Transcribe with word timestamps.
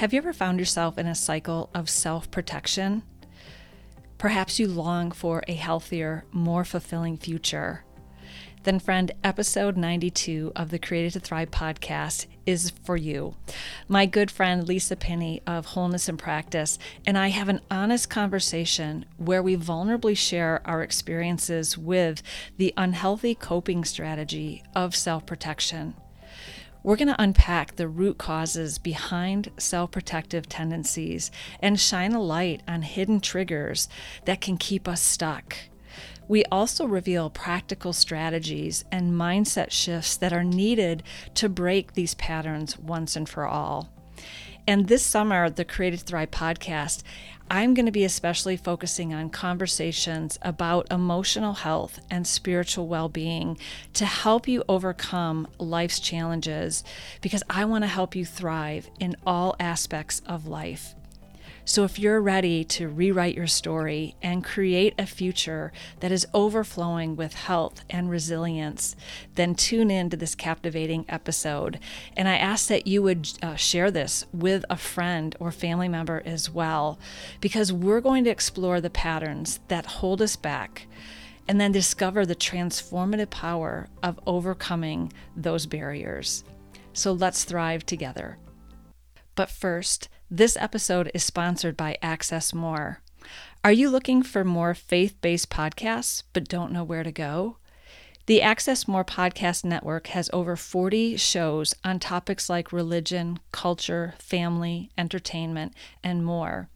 Have 0.00 0.14
you 0.14 0.18
ever 0.18 0.32
found 0.32 0.58
yourself 0.58 0.96
in 0.96 1.06
a 1.06 1.14
cycle 1.14 1.68
of 1.74 1.90
self 1.90 2.30
protection? 2.30 3.02
Perhaps 4.16 4.58
you 4.58 4.66
long 4.66 5.10
for 5.10 5.42
a 5.46 5.52
healthier, 5.52 6.24
more 6.32 6.64
fulfilling 6.64 7.18
future. 7.18 7.84
Then, 8.62 8.78
friend, 8.78 9.12
episode 9.22 9.76
92 9.76 10.52
of 10.56 10.70
the 10.70 10.78
Created 10.78 11.12
to 11.12 11.20
Thrive 11.20 11.50
podcast 11.50 12.24
is 12.46 12.70
for 12.82 12.96
you. 12.96 13.34
My 13.88 14.06
good 14.06 14.30
friend 14.30 14.66
Lisa 14.66 14.96
Pinney 14.96 15.42
of 15.46 15.66
Wholeness 15.66 16.08
in 16.08 16.16
Practice 16.16 16.78
and 17.06 17.18
I 17.18 17.28
have 17.28 17.50
an 17.50 17.60
honest 17.70 18.08
conversation 18.08 19.04
where 19.18 19.42
we 19.42 19.54
vulnerably 19.54 20.16
share 20.16 20.62
our 20.64 20.82
experiences 20.82 21.76
with 21.76 22.22
the 22.56 22.72
unhealthy 22.74 23.34
coping 23.34 23.84
strategy 23.84 24.62
of 24.74 24.96
self 24.96 25.26
protection. 25.26 25.92
We're 26.82 26.96
going 26.96 27.08
to 27.08 27.22
unpack 27.22 27.76
the 27.76 27.88
root 27.88 28.16
causes 28.16 28.78
behind 28.78 29.50
self 29.58 29.90
protective 29.90 30.48
tendencies 30.48 31.30
and 31.60 31.78
shine 31.78 32.12
a 32.12 32.22
light 32.22 32.62
on 32.66 32.82
hidden 32.82 33.20
triggers 33.20 33.88
that 34.24 34.40
can 34.40 34.56
keep 34.56 34.88
us 34.88 35.02
stuck. 35.02 35.56
We 36.26 36.44
also 36.46 36.86
reveal 36.86 37.28
practical 37.28 37.92
strategies 37.92 38.84
and 38.90 39.12
mindset 39.12 39.72
shifts 39.72 40.16
that 40.16 40.32
are 40.32 40.44
needed 40.44 41.02
to 41.34 41.48
break 41.48 41.92
these 41.92 42.14
patterns 42.14 42.78
once 42.78 43.14
and 43.14 43.28
for 43.28 43.46
all. 43.46 43.90
And 44.66 44.88
this 44.88 45.04
summer, 45.04 45.50
the 45.50 45.64
Created 45.64 46.00
Thrive 46.00 46.30
podcast, 46.30 47.02
I'm 47.52 47.74
going 47.74 47.86
to 47.86 47.92
be 47.92 48.04
especially 48.04 48.56
focusing 48.56 49.12
on 49.12 49.28
conversations 49.28 50.38
about 50.40 50.86
emotional 50.92 51.54
health 51.54 51.98
and 52.08 52.24
spiritual 52.24 52.86
well 52.86 53.08
being 53.08 53.58
to 53.94 54.06
help 54.06 54.46
you 54.46 54.62
overcome 54.68 55.48
life's 55.58 55.98
challenges 55.98 56.84
because 57.20 57.42
I 57.50 57.64
want 57.64 57.82
to 57.82 57.88
help 57.88 58.14
you 58.14 58.24
thrive 58.24 58.88
in 59.00 59.16
all 59.26 59.56
aspects 59.58 60.22
of 60.26 60.46
life. 60.46 60.94
So, 61.70 61.84
if 61.84 62.00
you're 62.00 62.20
ready 62.20 62.64
to 62.64 62.88
rewrite 62.88 63.36
your 63.36 63.46
story 63.46 64.16
and 64.20 64.42
create 64.42 64.92
a 64.98 65.06
future 65.06 65.70
that 66.00 66.10
is 66.10 66.26
overflowing 66.34 67.14
with 67.14 67.34
health 67.34 67.84
and 67.88 68.10
resilience, 68.10 68.96
then 69.36 69.54
tune 69.54 69.88
in 69.88 70.10
to 70.10 70.16
this 70.16 70.34
captivating 70.34 71.04
episode. 71.08 71.78
And 72.16 72.26
I 72.26 72.38
ask 72.38 72.66
that 72.66 72.88
you 72.88 73.04
would 73.04 73.30
uh, 73.40 73.54
share 73.54 73.92
this 73.92 74.26
with 74.32 74.64
a 74.68 74.76
friend 74.76 75.36
or 75.38 75.52
family 75.52 75.88
member 75.88 76.24
as 76.26 76.50
well, 76.50 76.98
because 77.40 77.72
we're 77.72 78.00
going 78.00 78.24
to 78.24 78.30
explore 78.30 78.80
the 78.80 78.90
patterns 78.90 79.60
that 79.68 79.86
hold 79.86 80.20
us 80.20 80.34
back 80.34 80.88
and 81.46 81.60
then 81.60 81.70
discover 81.70 82.26
the 82.26 82.34
transformative 82.34 83.30
power 83.30 83.86
of 84.02 84.18
overcoming 84.26 85.12
those 85.36 85.66
barriers. 85.66 86.42
So, 86.94 87.12
let's 87.12 87.44
thrive 87.44 87.86
together. 87.86 88.38
But 89.36 89.50
first, 89.50 90.08
this 90.30 90.56
episode 90.60 91.10
is 91.12 91.24
sponsored 91.24 91.76
by 91.76 91.98
Access 92.00 92.54
More. 92.54 93.00
Are 93.64 93.72
you 93.72 93.90
looking 93.90 94.22
for 94.22 94.44
more 94.44 94.74
faith 94.74 95.20
based 95.20 95.50
podcasts 95.50 96.22
but 96.32 96.48
don't 96.48 96.70
know 96.70 96.84
where 96.84 97.02
to 97.02 97.10
go? 97.10 97.56
The 98.26 98.40
Access 98.40 98.86
More 98.86 99.04
Podcast 99.04 99.64
Network 99.64 100.06
has 100.08 100.30
over 100.32 100.54
40 100.54 101.16
shows 101.16 101.74
on 101.82 101.98
topics 101.98 102.48
like 102.48 102.70
religion, 102.70 103.40
culture, 103.50 104.14
family, 104.20 104.90
entertainment, 104.96 105.74
and 106.04 106.24
more. 106.24 106.68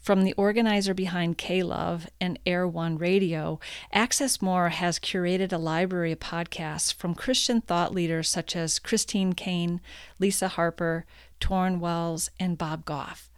From 0.00 0.22
the 0.22 0.32
organizer 0.34 0.94
behind 0.94 1.36
K 1.36 1.62
Love 1.62 2.08
and 2.18 2.38
Air 2.46 2.66
One 2.66 2.96
Radio, 2.96 3.60
Access 3.92 4.40
More 4.40 4.70
has 4.70 4.98
curated 4.98 5.52
a 5.52 5.58
library 5.58 6.12
of 6.12 6.20
podcasts 6.20 6.94
from 6.94 7.14
Christian 7.14 7.60
thought 7.60 7.92
leaders 7.92 8.30
such 8.30 8.56
as 8.56 8.78
Christine 8.78 9.34
Caine, 9.34 9.80
Lisa 10.18 10.48
Harper, 10.48 11.04
Tauren 11.40 11.78
Wells, 11.78 12.30
and 12.38 12.58
Bob 12.58 12.84
Goff. 12.84 13.30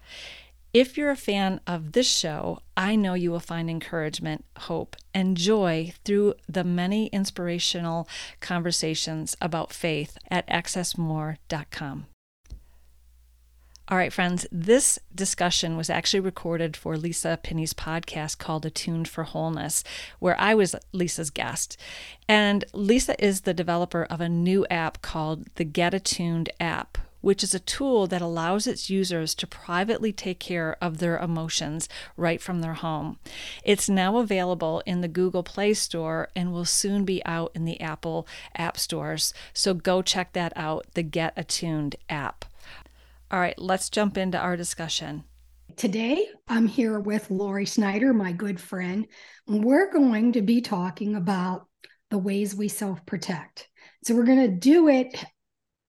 If 0.75 0.99
you're 0.99 1.11
a 1.11 1.17
fan 1.17 1.61
of 1.67 1.93
this 1.93 2.09
show, 2.09 2.61
I 2.77 2.95
know 2.95 3.15
you 3.15 3.31
will 3.31 3.41
find 3.41 3.71
encouragement, 3.71 4.45
hope, 4.59 4.97
and 5.15 5.37
joy 5.37 5.95
through 6.05 6.35
the 6.47 6.63
many 6.63 7.07
inspirational 7.07 8.07
conversations 8.41 9.35
about 9.41 9.73
faith 9.73 10.19
at 10.31 10.47
accessmore.com. 10.49 12.07
All 13.91 13.97
right, 13.97 14.13
friends, 14.13 14.47
this 14.53 14.99
discussion 15.15 15.79
was 15.79 15.89
actually 15.89 16.21
recorded 16.21 16.77
for 16.77 16.99
Lisa 16.99 17.39
Pinney's 17.43 17.73
podcast 17.73 18.37
called 18.37 18.67
Attuned 18.67 19.09
for 19.09 19.25
Wholeness, 19.25 19.83
where 20.19 20.39
I 20.39 20.55
was 20.55 20.77
Lisa's 20.93 21.31
guest. 21.31 21.79
And 22.29 22.67
Lisa 22.75 23.17
is 23.25 23.41
the 23.41 23.55
developer 23.55 24.05
of 24.05 24.21
a 24.21 24.29
new 24.29 24.67
app 24.71 25.01
called 25.01 25.47
the 25.55 25.65
Get 25.65 25.95
Attuned 25.95 26.51
app, 26.61 26.99
which 27.21 27.43
is 27.43 27.55
a 27.55 27.61
tool 27.61 28.07
that 28.07 28.23
allows 28.23 28.67
its 28.67 28.91
users 28.91 29.35
to 29.35 29.47
privately 29.47 30.13
take 30.13 30.39
care 30.39 30.77
of 30.81 30.99
their 30.99 31.19
emotions 31.19 31.89
right 32.17 32.41
from 32.41 32.61
their 32.61 32.75
home. 32.75 33.19
It's 33.65 33.89
now 33.89 34.19
available 34.19 34.83
in 34.87 35.01
the 35.01 35.09
Google 35.09 35.43
Play 35.43 35.75
Store 35.75 36.29
and 36.35 36.53
will 36.53 36.65
soon 36.65 37.05
be 37.05 37.25
out 37.25 37.53
in 37.55 37.65
the 37.65 37.81
Apple 37.81 38.27
App 38.57 38.79
Stores. 38.79 39.35
So 39.53 39.75
go 39.75 40.03
check 40.03 40.33
that 40.33 40.53
out, 40.57 40.87
the 40.95 41.03
Get 41.03 41.33
Attuned 41.37 41.97
app. 42.09 42.45
All 43.31 43.41
right, 43.41 43.59
let's 43.59 43.91
jump 43.91 44.17
into 44.17 44.39
our 44.39 44.57
discussion. 44.57 45.25
Today, 45.77 46.27
I'm 46.49 46.67
here 46.67 46.99
with 46.99 47.31
Lori 47.31 47.67
Snyder, 47.67 48.13
my 48.13 48.33
good 48.33 48.59
friend. 48.59 49.07
We're 49.47 49.93
going 49.93 50.33
to 50.33 50.43
be 50.43 50.61
talking 50.61 51.15
about 51.15 51.67
the 52.11 52.19
ways 52.19 52.55
we 52.55 52.69
self 52.69 53.05
protect. 53.07 53.69
So, 54.03 54.15
we're 54.15 54.25
going 54.25 54.51
to 54.51 54.57
do 54.57 54.89
it 54.89 55.23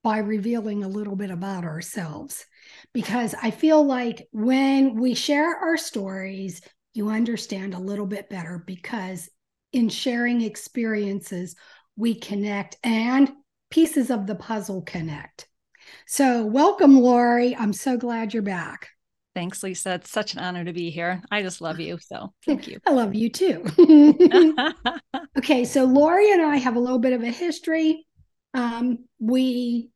by 0.03 0.19
revealing 0.19 0.83
a 0.83 0.87
little 0.87 1.15
bit 1.15 1.31
about 1.31 1.65
ourselves 1.65 2.45
because 2.93 3.35
I 3.41 3.51
feel 3.51 3.83
like 3.83 4.27
when 4.31 4.95
we 4.95 5.13
share 5.13 5.55
our 5.55 5.77
stories, 5.77 6.61
you 6.93 7.09
understand 7.09 7.73
a 7.73 7.79
little 7.79 8.05
bit 8.05 8.29
better 8.29 8.63
because 8.65 9.29
in 9.73 9.89
sharing 9.89 10.41
experiences, 10.41 11.55
we 11.95 12.15
connect 12.15 12.77
and 12.83 13.31
pieces 13.69 14.09
of 14.09 14.25
the 14.25 14.35
puzzle 14.35 14.81
connect. 14.81 15.47
So, 16.07 16.45
welcome, 16.45 16.99
Lori. 16.99 17.55
I'm 17.55 17.73
so 17.73 17.97
glad 17.97 18.33
you're 18.33 18.43
back. 18.43 18.89
Thanks, 19.35 19.63
Lisa. 19.63 19.95
It's 19.95 20.11
such 20.11 20.33
an 20.33 20.39
honor 20.39 20.65
to 20.65 20.73
be 20.73 20.89
here. 20.89 21.21
I 21.31 21.41
just 21.41 21.61
love 21.61 21.79
you. 21.79 21.97
So, 21.99 22.33
thank 22.45 22.67
you. 22.67 22.79
I 22.85 22.91
love 22.91 23.15
you 23.15 23.29
too. 23.29 23.63
okay, 25.37 25.65
so 25.65 25.85
Lori 25.85 26.31
and 26.31 26.41
I 26.41 26.57
have 26.57 26.75
a 26.75 26.79
little 26.79 26.99
bit 26.99 27.13
of 27.13 27.23
a 27.23 27.31
history. 27.31 28.05
Um, 28.53 29.05
we 29.19 29.91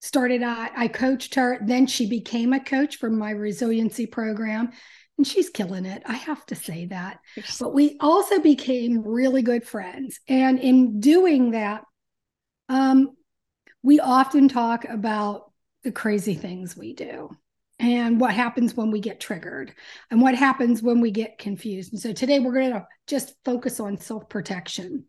started 0.00 0.42
out, 0.42 0.70
I 0.76 0.88
coached 0.88 1.34
her, 1.36 1.58
then 1.62 1.86
she 1.86 2.08
became 2.08 2.52
a 2.52 2.60
coach 2.60 2.96
for 2.96 3.10
my 3.10 3.30
resiliency 3.30 4.06
program, 4.06 4.70
and 5.18 5.26
she's 5.26 5.50
killing 5.50 5.86
it. 5.86 6.02
I 6.06 6.14
have 6.14 6.44
to 6.46 6.54
say 6.54 6.86
that. 6.86 7.18
But 7.64 7.74
we 7.74 7.96
also 8.00 8.38
became 8.40 9.02
really 9.02 9.42
good 9.42 9.66
friends. 9.66 10.20
And 10.28 10.58
in 10.58 11.00
doing 11.00 11.52
that, 11.52 11.82
um, 12.68 13.16
we 13.82 14.00
often 14.00 14.48
talk 14.48 14.84
about 14.84 15.52
the 15.84 15.92
crazy 15.92 16.34
things 16.34 16.76
we 16.76 16.92
do 16.92 17.30
and 17.78 18.20
what 18.20 18.34
happens 18.34 18.74
when 18.74 18.90
we 18.90 19.00
get 19.00 19.20
triggered 19.20 19.72
and 20.10 20.20
what 20.20 20.34
happens 20.34 20.82
when 20.82 21.00
we 21.00 21.10
get 21.10 21.38
confused. 21.38 21.92
And 21.92 22.00
so 22.00 22.12
today 22.12 22.38
we're 22.40 22.52
going 22.52 22.72
to 22.72 22.86
just 23.06 23.34
focus 23.44 23.80
on 23.80 23.98
self 23.98 24.28
protection. 24.28 25.04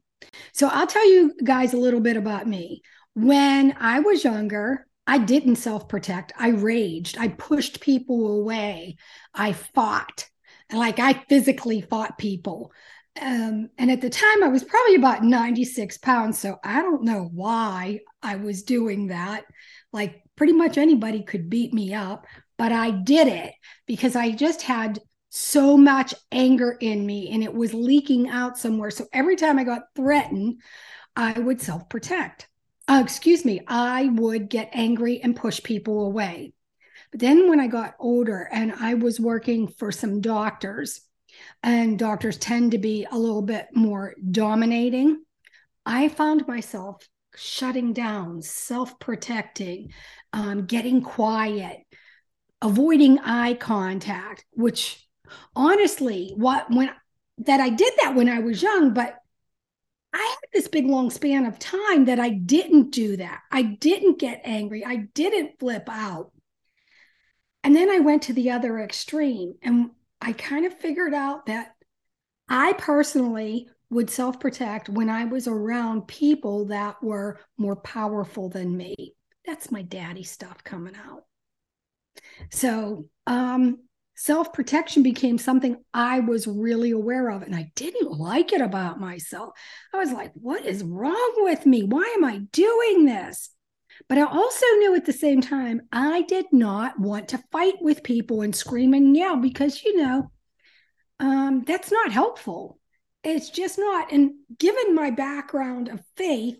So 0.54 0.68
I'll 0.68 0.88
tell 0.88 1.08
you 1.08 1.34
guys 1.44 1.74
a 1.74 1.78
little 1.78 2.00
bit 2.00 2.18
about 2.18 2.48
me. 2.48 2.82
When 3.14 3.76
I 3.80 4.00
was 4.00 4.24
younger, 4.24 4.88
I 5.06 5.18
didn't 5.18 5.56
self 5.56 5.88
protect. 5.88 6.34
I 6.38 6.50
raged. 6.50 7.18
I 7.18 7.30
pushed 7.30 7.82
people 7.82 8.40
away. 8.40 8.98
I 9.34 9.54
fought. 9.54 10.28
Like 10.72 11.00
I 11.00 11.14
physically 11.30 11.82
fought 11.82 12.18
people. 12.18 12.72
Um, 13.20 13.70
and 13.78 13.90
at 13.90 14.02
the 14.02 14.10
time, 14.10 14.44
I 14.44 14.50
was 14.50 14.64
probably 14.64 14.96
about 14.96 15.24
96 15.24 15.98
pounds. 16.00 16.38
So 16.38 16.58
I 16.64 16.82
don't 16.82 17.04
know 17.04 17.30
why 17.34 18.02
I 18.22 18.36
was 18.36 18.64
doing 18.64 19.08
that. 19.08 19.46
Like 19.94 20.22
pretty 20.36 20.54
much 20.54 20.78
anybody 20.78 21.24
could 21.24 21.50
beat 21.50 21.74
me 21.74 21.94
up, 21.94 22.28
but 22.58 22.72
I 22.72 22.92
did 22.92 23.28
it 23.28 23.54
because 23.88 24.16
I 24.16 24.32
just 24.32 24.62
had 24.62 25.00
so 25.38 25.78
much 25.78 26.14
anger 26.32 26.78
in 26.80 27.06
me 27.06 27.32
and 27.32 27.44
it 27.44 27.54
was 27.54 27.74
leaking 27.74 28.30
out 28.30 28.58
somewhere. 28.58 28.92
So 28.92 29.06
every 29.14 29.36
time 29.36 29.60
I 29.60 29.64
got 29.64 29.94
threatened, 29.96 30.62
I 31.16 31.40
would 31.40 31.62
self 31.62 31.90
protect 31.90 32.48
uh, 32.88 33.02
excuse 33.04 33.44
me, 33.44 33.62
I 33.68 34.06
would 34.14 34.50
get 34.50 34.70
angry 34.72 35.22
and 35.22 35.36
push 35.36 35.62
people 35.62 36.06
away. 36.06 36.54
But 37.12 37.20
then 37.20 37.50
when 37.50 37.60
I 37.60 37.68
got 37.68 37.96
older 38.00 38.48
and 38.52 38.74
I 38.74 38.94
was 38.94 39.20
working 39.20 39.68
for 39.68 39.92
some 39.92 40.22
doctors, 40.22 41.02
and 41.62 42.00
doctors 42.00 42.38
tend 42.38 42.72
to 42.72 42.78
be 42.78 43.06
a 43.10 43.18
little 43.18 43.42
bit 43.42 43.68
more 43.74 44.16
dominating, 44.32 45.22
I 45.86 46.08
found 46.08 46.48
myself 46.48 47.06
shutting 47.36 47.94
down, 47.94 48.42
self 48.42 48.98
protecting, 49.00 49.92
um, 50.34 50.66
getting 50.66 51.02
quiet, 51.02 51.80
avoiding 52.62 53.20
eye 53.20 53.54
contact, 53.54 54.46
which 54.52 55.07
honestly, 55.56 56.34
what 56.36 56.70
when 56.70 56.92
that 57.40 57.60
I 57.60 57.70
did 57.70 57.94
that 58.02 58.16
when 58.16 58.30
I 58.30 58.40
was 58.40 58.62
young, 58.62 58.94
but 58.94 59.16
I 60.14 60.18
had 60.18 60.50
this 60.54 60.68
big 60.68 60.88
long 60.88 61.10
span 61.10 61.46
of 61.46 61.60
time 61.60 62.06
that 62.06 62.20
I 62.20 62.30
didn't 62.30 62.92
do 62.92 63.18
that. 63.18 63.42
I 63.52 63.62
didn't 63.62 64.20
get 64.20 64.42
angry. 64.44 64.84
I 64.86 65.08
didn't 65.14 65.60
flip 65.60 65.88
out. 65.90 66.32
And 67.64 67.76
then 67.76 67.90
I 67.90 68.00
went 68.00 68.24
to 68.24 68.34
the 68.34 68.52
other 68.52 68.80
extreme 68.80 69.56
and 69.62 69.92
I 70.22 70.34
kind 70.34 70.66
of 70.66 70.74
figured 70.74 71.14
out 71.14 71.46
that 71.48 71.76
I 72.50 72.74
personally 72.74 73.68
would 73.90 74.10
self 74.10 74.40
protect 74.40 74.90
when 74.90 75.10
I 75.10 75.26
was 75.26 75.48
around 75.48 76.08
people 76.08 76.66
that 76.66 77.02
were 77.04 77.40
more 77.58 77.76
powerful 77.76 78.50
than 78.50 78.76
me. 78.76 79.14
That's 79.46 79.72
my 79.72 79.82
daddy 79.82 80.24
stuff 80.24 80.64
coming 80.64 80.96
out. 80.96 81.24
So, 82.52 83.10
um, 83.26 83.80
self 84.18 84.52
protection 84.52 85.04
became 85.04 85.38
something 85.38 85.78
I 85.94 86.20
was 86.20 86.48
really 86.48 86.92
aware 86.92 87.30
of, 87.30 87.44
and 87.44 87.56
I 87.56 87.72
didn't 87.76 88.12
like 88.12 88.52
it 88.52 88.62
about 88.62 89.00
myself. 89.00 89.54
I 89.94 89.98
was 89.98 90.12
like, 90.12 90.32
what 90.34 90.66
is 90.66 90.84
wrong 90.84 91.34
with 91.38 91.66
me? 91.66 91.84
Why 91.84 92.14
am 92.18 92.26
I 92.26 92.40
doing 92.52 93.06
this? 93.06 93.50
But 94.10 94.18
I 94.18 94.24
also 94.24 94.66
knew 94.80 94.96
at 94.96 95.06
the 95.06 95.14
same 95.14 95.42
time, 95.42 95.82
I 95.92 96.24
did 96.24 96.48
not 96.52 97.00
want 97.00 97.30
to 97.30 97.44
fight 97.52 97.76
with 97.80 98.04
people 98.04 98.42
and 98.42 98.56
scream 98.56 98.94
and 98.94 99.16
yell 99.16 99.38
because, 99.38 99.84
you 99.84 99.98
know, 99.98 100.32
um, 101.20 101.64
that's 101.66 101.92
not 101.92 102.12
helpful. 102.12 102.80
It's 103.24 103.50
just 103.50 103.80
not. 103.80 104.12
And 104.12 104.34
given 104.58 104.94
my 104.94 105.12
background 105.12 105.90
of 105.90 106.04
faith, 106.16 106.58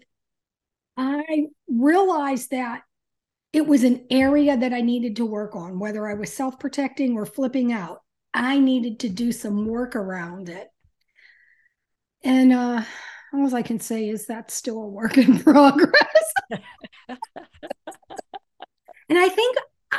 I 0.96 1.48
realized 1.68 2.52
that 2.52 2.82
it 3.58 3.66
was 3.66 3.84
an 3.84 4.06
area 4.12 4.56
that 4.56 4.72
I 4.72 4.82
needed 4.82 5.16
to 5.16 5.26
work 5.26 5.56
on, 5.56 5.80
whether 5.80 6.08
I 6.08 6.14
was 6.14 6.32
self 6.32 6.60
protecting 6.60 7.18
or 7.18 7.26
flipping 7.26 7.74
out. 7.74 8.04
I 8.32 8.60
needed 8.60 9.00
to 9.00 9.10
do 9.10 9.32
some 9.32 9.66
work 9.66 9.96
around 9.96 10.48
it. 10.48 10.68
And 12.24 12.54
uh, 12.54 12.84
all 13.34 13.56
I 13.56 13.64
can 13.64 13.80
say 13.80 14.10
is 14.10 14.28
that's 14.28 14.54
still 14.54 14.78
a 14.78 14.88
work 14.88 15.18
in 15.18 15.40
progress. 15.44 16.34
and 16.52 17.18
I 19.10 19.28
think, 19.28 19.58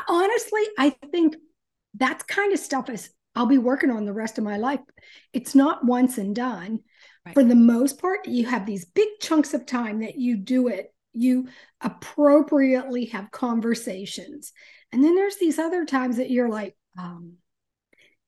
honestly, 0.08 0.62
I 0.78 0.90
think 1.10 1.34
that 1.94 2.28
kind 2.28 2.52
of 2.52 2.60
stuff 2.60 2.88
is 2.88 3.10
I'll 3.34 3.46
be 3.46 3.58
working 3.58 3.90
on 3.90 4.04
the 4.04 4.12
rest 4.12 4.38
of 4.38 4.44
my 4.44 4.58
life. 4.58 4.78
It's 5.32 5.56
not 5.56 5.84
once 5.84 6.16
and 6.16 6.32
done. 6.32 6.78
Right. 7.26 7.34
For 7.34 7.42
the 7.42 7.56
most 7.56 8.00
part, 8.00 8.28
you 8.28 8.46
have 8.46 8.66
these 8.66 8.84
big 8.84 9.08
chunks 9.20 9.52
of 9.52 9.66
time 9.66 10.02
that 10.02 10.14
you 10.14 10.36
do 10.36 10.68
it. 10.68 10.94
You 11.12 11.48
appropriately 11.80 13.06
have 13.06 13.30
conversations. 13.30 14.52
And 14.92 15.02
then 15.02 15.14
there's 15.14 15.36
these 15.36 15.58
other 15.58 15.84
times 15.84 16.16
that 16.16 16.30
you're 16.30 16.48
like, 16.48 16.76
um, 16.98 17.34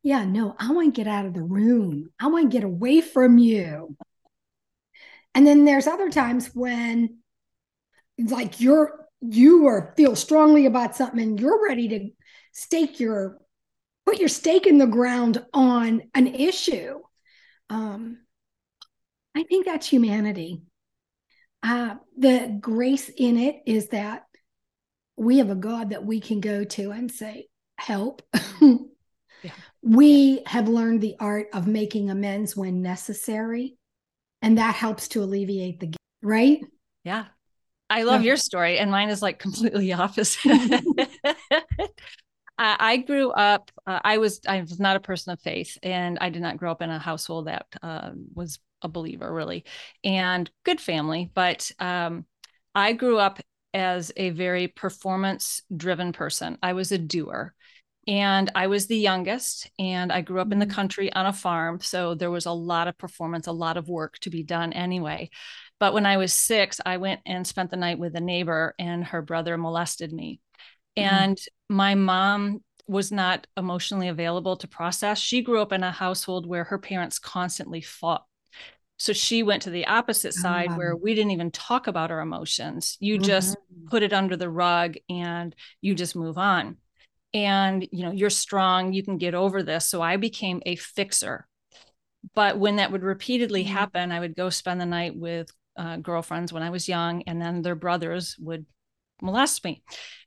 yeah, 0.03 0.25
no, 0.25 0.55
I 0.59 0.73
want 0.73 0.95
to 0.95 0.99
get 0.99 1.11
out 1.11 1.27
of 1.27 1.35
the 1.35 1.43
room. 1.43 2.11
I 2.19 2.29
want 2.29 2.51
to 2.51 2.57
get 2.57 2.65
away 2.65 3.01
from 3.01 3.39
you. 3.39 3.97
And 5.35 5.47
then 5.47 5.65
there's 5.65 5.87
other 5.87 6.11
times 6.11 6.51
when 6.55 7.19
like 8.19 8.61
you're 8.61 9.07
you 9.21 9.67
are 9.67 9.95
feel 9.97 10.17
strongly 10.17 10.67
about 10.67 10.97
something 10.97 11.21
and 11.21 11.41
you're 11.41 11.67
ready 11.67 11.89
to 11.89 12.11
stake 12.53 13.01
your 13.01 13.39
put 14.07 14.19
your 14.19 14.29
stake 14.29 14.67
in 14.67 14.79
the 14.79 14.87
ground 14.87 15.45
on 15.53 16.03
an 16.15 16.27
issue. 16.27 16.99
Um, 17.69 18.19
I 19.37 19.45
think 19.45 19.67
that's 19.67 19.87
humanity. 19.87 20.63
Uh, 21.63 21.97
the 22.17 22.57
grace 22.61 23.11
in 23.17 23.37
it 23.37 23.63
is 23.67 23.89
that 23.89 24.25
we 25.17 25.39
have 25.39 25.51
a 25.51 25.55
God 25.55 25.91
that 25.91 26.05
we 26.05 26.21
can 26.21 26.41
go 26.41 26.65
to 26.65 26.91
and 26.91 27.11
say, 27.11 27.49
Help. 27.77 28.23
yeah. 28.61 28.77
We 29.83 30.43
have 30.45 30.69
learned 30.69 31.01
the 31.01 31.17
art 31.19 31.47
of 31.55 31.67
making 31.67 32.11
amends 32.11 32.55
when 32.55 32.83
necessary, 32.83 33.79
and 34.43 34.59
that 34.59 34.75
helps 34.75 35.09
to 35.09 35.23
alleviate 35.23 35.81
the 35.81 35.87
guilt, 35.87 35.97
right? 36.23 36.61
Yeah. 37.03 37.25
I 37.89 38.03
love 38.03 38.23
your 38.23 38.37
story, 38.37 38.79
and 38.79 38.91
mine 38.91 39.09
is 39.09 39.21
like 39.21 39.39
completely 39.39 39.93
opposite. 39.95 40.45
I 42.59 42.99
grew 42.99 43.31
up. 43.31 43.71
Uh, 43.87 44.01
I 44.05 44.19
was. 44.19 44.41
I 44.47 44.61
was 44.61 44.79
not 44.79 44.97
a 44.97 45.01
person 45.01 45.33
of 45.33 45.41
faith, 45.41 45.79
and 45.83 46.19
I 46.21 46.29
did 46.29 46.43
not 46.43 46.59
grow 46.59 46.71
up 46.71 46.83
in 46.83 46.91
a 46.91 46.99
household 46.99 47.47
that 47.47 47.67
uh, 47.83 48.11
was 48.35 48.61
a 48.83 48.89
believer, 48.89 49.33
really, 49.33 49.65
and 50.05 50.51
good 50.65 50.81
family. 50.81 51.31
But 51.35 51.71
um, 51.79 52.27
I 52.75 52.93
grew 52.93 53.19
up 53.19 53.41
as 53.73 54.13
a 54.17 54.31
very 54.31 54.69
performance-driven 54.69 56.13
person. 56.13 56.59
I 56.63 56.73
was 56.73 56.93
a 56.93 56.99
doer, 56.99 57.55
and 58.07 58.51
I 58.55 58.67
was 58.67 58.87
the 58.87 58.99
youngest. 58.99 59.71
And 59.79 60.11
I 60.11 60.21
grew 60.21 60.41
up 60.41 60.53
in 60.53 60.59
the 60.59 60.67
mm-hmm. 60.67 60.75
country 60.75 61.13
on 61.13 61.27
a 61.27 61.33
farm, 61.33 61.81
so 61.81 62.15
there 62.15 62.31
was 62.31 62.47
a 62.47 62.53
lot 62.53 62.89
of 62.89 62.99
performance, 62.99 63.47
a 63.47 63.53
lot 63.53 63.77
of 63.77 63.89
work 63.89 64.19
to 64.21 64.31
be 64.31 64.43
done 64.43 64.73
anyway. 64.73 65.31
But 65.79 65.95
when 65.95 66.07
I 66.07 66.17
was 66.17 66.35
six, 66.35 66.81
I 66.85 66.97
went 66.99 67.21
and 67.25 67.47
spent 67.47 67.71
the 67.71 67.77
night 67.77 67.99
with 67.99 68.15
a 68.15 68.21
neighbor, 68.21 68.75
and 68.79 69.05
her 69.05 69.23
brother 69.23 69.57
molested 69.57 70.13
me 70.13 70.41
Mm-hmm. 70.99 71.15
And 71.15 71.41
my 71.69 71.95
mom 71.95 72.63
was 72.87 73.13
not 73.13 73.47
emotionally 73.57 74.09
available 74.09 74.57
to 74.57 74.69
process. 74.69 75.19
She 75.19 75.43
grew 75.43 75.61
up 75.61 75.73
in 75.73 75.83
a 75.83 75.93
household 75.93 76.47
where 76.47 76.65
her 76.65 76.79
parents 76.79 77.19
constantly 77.19 77.81
fought. 77.81 78.25
So 79.01 79.15
she 79.15 79.43
went 79.43 79.63
to 79.63 79.71
the 79.71 79.87
opposite 79.87 80.35
side 80.35 80.77
where 80.77 80.95
we 80.95 81.15
didn't 81.15 81.31
even 81.31 81.51
talk 81.51 81.87
about 81.87 82.11
our 82.11 82.21
emotions. 82.21 82.99
You 83.01 83.15
mm-hmm. 83.15 83.25
just 83.25 83.57
put 83.87 84.03
it 84.03 84.13
under 84.13 84.37
the 84.37 84.51
rug 84.51 84.97
and 85.09 85.57
you 85.81 85.95
just 85.95 86.15
move 86.15 86.37
on. 86.37 86.77
And 87.33 87.89
you 87.93 88.05
know, 88.05 88.11
you're 88.11 88.29
strong, 88.29 88.93
you 88.93 89.03
can 89.03 89.17
get 89.17 89.35
over 89.35 89.63
this. 89.63 89.87
So 89.87 90.03
I 90.03 90.19
became 90.19 90.61
a 90.67 90.77
fixer. 90.77 91.49
But 92.35 92.59
when 92.59 92.77
that 92.77 92.93
would 92.93 93.03
repeatedly 93.03 93.65
mm-hmm. 93.65 93.73
happen, 93.73 94.13
I 94.13 94.21
would 94.21 94.37
go 94.37 94.51
spend 94.51 94.79
the 94.79 94.87
night 94.87 95.17
with 95.17 95.51
uh, 95.79 95.97
girlfriends 95.97 96.53
when 96.53 96.63
I 96.63 96.69
was 96.69 96.87
young, 96.87 97.23
and 97.23 97.41
then 97.41 97.63
their 97.63 97.75
brothers 97.75 98.37
would 98.39 98.67
molest 99.23 99.65
me. 99.65 99.83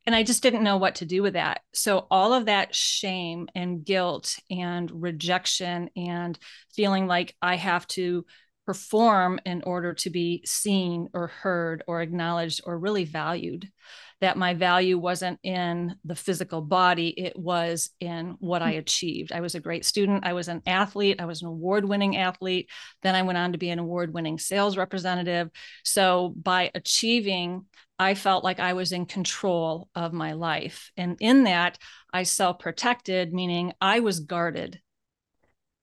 And 0.07 0.15
I 0.15 0.23
just 0.23 0.41
didn't 0.41 0.63
know 0.63 0.77
what 0.77 0.95
to 0.95 1.05
do 1.05 1.21
with 1.21 1.33
that. 1.33 1.61
So, 1.75 2.07
all 2.09 2.33
of 2.33 2.47
that 2.47 2.73
shame 2.73 3.47
and 3.53 3.85
guilt 3.85 4.39
and 4.49 4.89
rejection 4.91 5.91
and 5.95 6.39
feeling 6.75 7.05
like 7.05 7.35
I 7.39 7.55
have 7.55 7.85
to 7.89 8.25
perform 8.65 9.39
in 9.45 9.61
order 9.63 9.93
to 9.93 10.09
be 10.09 10.41
seen 10.45 11.09
or 11.13 11.27
heard 11.27 11.83
or 11.87 12.01
acknowledged 12.01 12.61
or 12.65 12.77
really 12.77 13.03
valued 13.03 13.69
that 14.21 14.37
my 14.37 14.53
value 14.53 14.97
wasn't 14.97 15.37
in 15.43 15.95
the 16.05 16.15
physical 16.15 16.61
body 16.61 17.09
it 17.09 17.37
was 17.37 17.89
in 17.99 18.35
what 18.39 18.61
i 18.61 18.73
hmm. 18.73 18.79
achieved 18.79 19.33
i 19.33 19.41
was 19.41 19.55
a 19.55 19.59
great 19.59 19.83
student 19.83 20.25
i 20.25 20.33
was 20.33 20.47
an 20.47 20.61
athlete 20.65 21.19
i 21.19 21.25
was 21.25 21.41
an 21.41 21.49
award-winning 21.49 22.15
athlete 22.15 22.69
then 23.01 23.15
i 23.15 23.21
went 23.21 23.37
on 23.37 23.51
to 23.51 23.57
be 23.57 23.69
an 23.69 23.79
award-winning 23.79 24.39
sales 24.39 24.77
representative 24.77 25.49
so 25.83 26.33
by 26.41 26.71
achieving 26.73 27.65
I 27.99 28.15
felt 28.15 28.43
like 28.43 28.59
I 28.59 28.73
was 28.73 28.91
in 28.91 29.05
control 29.05 29.87
of 29.95 30.13
my 30.13 30.33
life. 30.33 30.91
And 30.97 31.15
in 31.21 31.43
that, 31.43 31.77
I 32.11 32.23
self 32.23 32.59
protected, 32.59 33.31
meaning 33.33 33.73
I 33.79 33.99
was 33.99 34.19
guarded. 34.19 34.81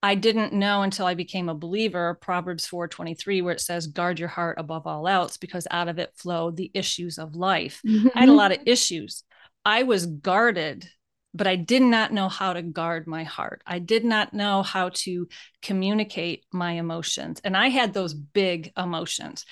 I 0.02 0.14
didn't 0.14 0.54
know 0.54 0.82
until 0.82 1.06
I 1.06 1.14
became 1.14 1.48
a 1.48 1.54
believer, 1.54 2.18
Proverbs 2.20 2.66
4:23, 2.66 3.42
where 3.42 3.54
it 3.54 3.60
says, 3.60 3.86
guard 3.86 4.18
your 4.18 4.28
heart 4.28 4.58
above 4.58 4.86
all 4.86 5.06
else, 5.06 5.36
because 5.36 5.66
out 5.70 5.88
of 5.88 5.98
it 5.98 6.16
flow 6.16 6.50
the 6.50 6.70
issues 6.72 7.18
of 7.18 7.36
life. 7.36 7.80
Mm-hmm. 7.86 8.08
I 8.14 8.20
had 8.20 8.28
a 8.28 8.34
lot 8.34 8.52
of 8.52 8.60
issues. 8.64 9.24
I 9.64 9.82
was 9.82 10.06
guarded, 10.06 10.88
but 11.34 11.46
I 11.46 11.56
did 11.56 11.82
not 11.82 12.12
know 12.12 12.30
how 12.30 12.54
to 12.54 12.62
guard 12.62 13.06
my 13.06 13.24
heart. 13.24 13.62
I 13.66 13.78
did 13.78 14.04
not 14.04 14.32
know 14.32 14.62
how 14.62 14.88
to 14.88 15.28
communicate 15.60 16.44
my 16.50 16.72
emotions. 16.72 17.40
And 17.44 17.54
I 17.56 17.68
had 17.68 17.92
those 17.92 18.14
big 18.14 18.72
emotions 18.76 19.44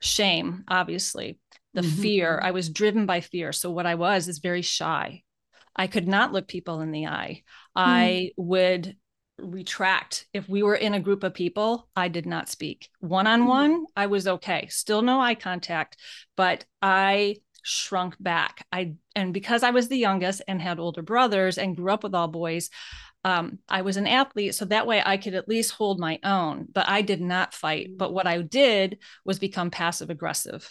shame, 0.00 0.64
obviously, 0.68 1.38
the 1.74 1.82
mm-hmm. 1.82 2.02
fear. 2.02 2.40
I 2.42 2.52
was 2.52 2.70
driven 2.70 3.04
by 3.04 3.20
fear. 3.20 3.52
So 3.52 3.70
what 3.70 3.86
I 3.86 3.94
was 3.94 4.26
is 4.26 4.38
very 4.38 4.62
shy. 4.62 5.22
I 5.76 5.86
could 5.86 6.08
not 6.08 6.32
look 6.32 6.48
people 6.48 6.80
in 6.80 6.92
the 6.92 7.06
eye. 7.06 7.42
Mm. 7.76 7.82
I 7.82 8.30
would 8.36 8.96
retract. 9.42 10.26
If 10.32 10.48
we 10.48 10.62
were 10.62 10.74
in 10.74 10.94
a 10.94 11.00
group 11.00 11.22
of 11.22 11.34
people, 11.34 11.88
I 11.96 12.08
did 12.08 12.26
not 12.26 12.48
speak. 12.48 12.88
One 13.00 13.26
on 13.26 13.46
one, 13.46 13.86
I 13.96 14.06
was 14.06 14.26
okay. 14.26 14.68
Still 14.70 15.02
no 15.02 15.20
eye 15.20 15.34
contact, 15.34 15.96
but 16.36 16.64
I 16.80 17.36
shrunk 17.62 18.16
back. 18.20 18.66
I 18.72 18.94
and 19.14 19.32
because 19.32 19.62
I 19.62 19.70
was 19.70 19.88
the 19.88 19.98
youngest 19.98 20.42
and 20.48 20.60
had 20.60 20.78
older 20.78 21.02
brothers 21.02 21.58
and 21.58 21.76
grew 21.76 21.92
up 21.92 22.02
with 22.02 22.14
all 22.14 22.28
boys, 22.28 22.70
um, 23.24 23.58
I 23.68 23.82
was 23.82 23.96
an 23.96 24.06
athlete, 24.06 24.54
so 24.54 24.64
that 24.66 24.86
way 24.86 25.02
I 25.04 25.16
could 25.16 25.34
at 25.34 25.48
least 25.48 25.72
hold 25.72 26.00
my 26.00 26.18
own. 26.24 26.66
But 26.72 26.88
I 26.88 27.02
did 27.02 27.20
not 27.20 27.54
fight. 27.54 27.90
But 27.96 28.12
what 28.12 28.26
I 28.26 28.42
did 28.42 28.98
was 29.24 29.38
become 29.38 29.70
passive 29.70 30.10
aggressive 30.10 30.70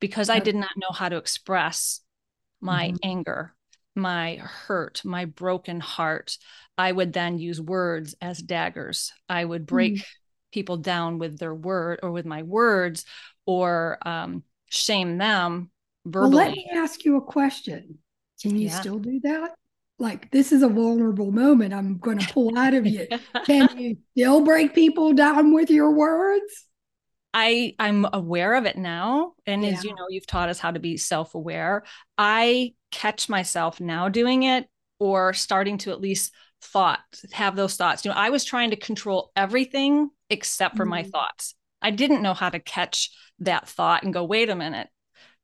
because 0.00 0.28
I 0.28 0.40
did 0.40 0.56
not 0.56 0.70
know 0.76 0.90
how 0.92 1.08
to 1.08 1.16
express 1.16 2.00
my 2.60 2.88
mm-hmm. 2.88 2.96
anger, 3.02 3.54
my 3.94 4.36
hurt, 4.36 5.02
my 5.04 5.24
broken 5.24 5.80
heart. 5.80 6.38
I 6.78 6.90
would 6.90 7.12
then 7.12 7.38
use 7.38 7.60
words 7.60 8.14
as 8.20 8.38
daggers. 8.38 9.12
I 9.28 9.44
would 9.44 9.66
break 9.66 9.94
mm-hmm. 9.94 10.02
people 10.52 10.78
down 10.78 11.18
with 11.18 11.38
their 11.38 11.54
word 11.54 12.00
or 12.02 12.10
with 12.10 12.26
my 12.26 12.42
words 12.42 13.04
or 13.46 13.98
um, 14.06 14.42
shame 14.70 15.18
them 15.18 15.70
verbally. 16.06 16.36
Well, 16.36 16.46
let 16.46 16.52
me 16.52 16.70
ask 16.74 17.04
you 17.04 17.16
a 17.16 17.22
question. 17.22 17.98
Can 18.40 18.56
you 18.56 18.68
yeah. 18.68 18.80
still 18.80 18.98
do 18.98 19.20
that? 19.24 19.54
Like, 19.98 20.30
this 20.32 20.50
is 20.50 20.62
a 20.62 20.68
vulnerable 20.68 21.30
moment 21.30 21.72
I'm 21.72 21.98
going 21.98 22.18
to 22.18 22.32
pull 22.32 22.58
out 22.58 22.74
of 22.74 22.86
you. 22.86 23.06
Can 23.46 23.78
you 23.78 23.98
still 24.16 24.40
break 24.40 24.74
people 24.74 25.12
down 25.12 25.54
with 25.54 25.70
your 25.70 25.92
words? 25.92 26.66
I 27.34 27.74
I'm 27.78 28.06
aware 28.12 28.54
of 28.54 28.66
it 28.66 28.76
now 28.76 29.32
and 29.46 29.62
yeah. 29.62 29.70
as 29.70 29.84
you 29.84 29.94
know 29.94 30.06
you've 30.08 30.26
taught 30.26 30.48
us 30.48 30.58
how 30.58 30.70
to 30.70 30.80
be 30.80 30.96
self-aware. 30.96 31.84
I 32.18 32.74
catch 32.90 33.28
myself 33.28 33.80
now 33.80 34.08
doing 34.08 34.44
it 34.44 34.66
or 34.98 35.32
starting 35.32 35.78
to 35.78 35.90
at 35.90 36.00
least 36.00 36.32
thought 36.62 37.00
have 37.32 37.56
those 37.56 37.74
thoughts 37.74 38.04
you 38.04 38.10
know 38.10 38.16
i 38.16 38.30
was 38.30 38.44
trying 38.44 38.70
to 38.70 38.76
control 38.76 39.32
everything 39.34 40.08
except 40.30 40.76
for 40.76 40.84
mm-hmm. 40.84 40.90
my 40.90 41.02
thoughts 41.02 41.56
i 41.80 41.90
didn't 41.90 42.22
know 42.22 42.34
how 42.34 42.48
to 42.48 42.60
catch 42.60 43.10
that 43.40 43.68
thought 43.68 44.04
and 44.04 44.14
go 44.14 44.22
wait 44.22 44.48
a 44.48 44.54
minute 44.54 44.88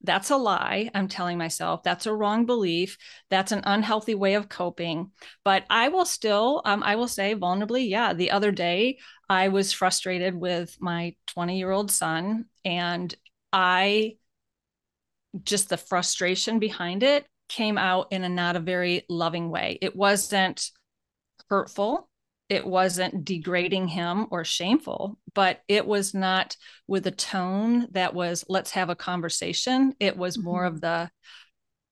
that's 0.05 0.31
a 0.31 0.37
lie 0.37 0.89
i'm 0.95 1.09
telling 1.09 1.37
myself 1.37 1.83
that's 1.83 2.07
a 2.07 2.15
wrong 2.15 2.47
belief 2.47 2.97
that's 3.31 3.51
an 3.51 3.63
unhealthy 3.65 4.15
way 4.15 4.35
of 4.35 4.49
coping 4.49 5.11
but 5.45 5.65
i 5.71 5.89
will 5.89 6.05
still 6.05 6.63
um, 6.65 6.85
i 6.85 6.95
will 6.95 7.09
say 7.09 7.35
vulnerably 7.35 7.89
yeah 7.89 8.13
the 8.13 8.31
other 8.31 8.53
day 8.53 8.97
i 9.29 9.49
was 9.49 9.73
frustrated 9.73 10.35
with 10.35 10.77
my 10.81 11.15
20 11.29 11.59
year 11.59 11.71
old 11.71 11.91
son 11.91 12.45
and 12.65 13.15
i 13.53 14.17
just 15.43 15.69
the 15.69 15.77
frustration 15.77 16.59
behind 16.59 17.03
it 17.03 17.27
came 17.49 17.79
out 17.79 18.09
in 18.13 18.25
a 18.25 18.29
not 18.29 18.57
a 18.57 18.61
very 18.61 19.05
loving 19.09 19.51
way. 19.51 19.79
It 19.81 19.97
wasn't 19.97 20.71
hurtful. 21.49 22.09
It 22.49 22.67
wasn't 22.67 23.25
degrading 23.25 23.89
him 23.89 24.27
or 24.31 24.45
shameful, 24.45 25.19
but 25.35 25.61
it 25.69 25.87
was 25.87 26.15
not 26.15 26.57
with 26.87 27.07
a 27.07 27.11
tone 27.11 27.89
that 27.93 28.15
was, 28.15 28.45
let's 28.49 28.71
have 28.71 28.89
a 28.89 28.97
conversation. 28.97 29.95
It 30.01 30.17
was 30.17 30.37
mm-hmm. 30.37 30.47
more 30.47 30.65
of 30.65 30.81
the 30.81 31.11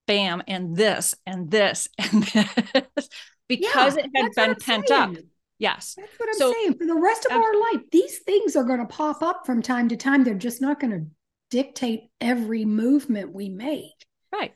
bam 0.07 0.43
and 0.47 0.77
this 0.77 1.15
and 1.27 1.51
this 1.51 1.89
and 1.99 2.23
this 2.23 3.09
because 3.49 3.97
yeah, 3.97 4.05
it 4.05 4.11
had 4.15 4.33
been 4.35 4.55
pent 4.55 4.91
up. 4.91 5.15
Yes. 5.59 5.95
That's 5.97 6.19
what 6.19 6.29
I'm 6.29 6.35
so, 6.39 6.53
saying. 6.53 6.75
For 6.79 6.87
the 6.87 6.95
rest 6.95 7.27
of 7.27 7.33
our 7.33 7.61
life, 7.61 7.83
these 7.91 8.19
things 8.19 8.57
are 8.57 8.65
going 8.65 8.81
to 8.81 8.87
pop 8.87 9.23
up 9.23 9.47
from 9.47 9.63
time 9.63 9.89
to 9.89 9.97
time. 9.97 10.23
They're 10.23 10.35
just 10.35 10.61
not 10.61 10.81
going 10.81 10.91
to 10.91 11.07
dictate 11.51 12.03
every 12.21 12.65
movement 12.65 13.33
we 13.33 13.49
make. 13.49 13.95
Right 14.33 14.53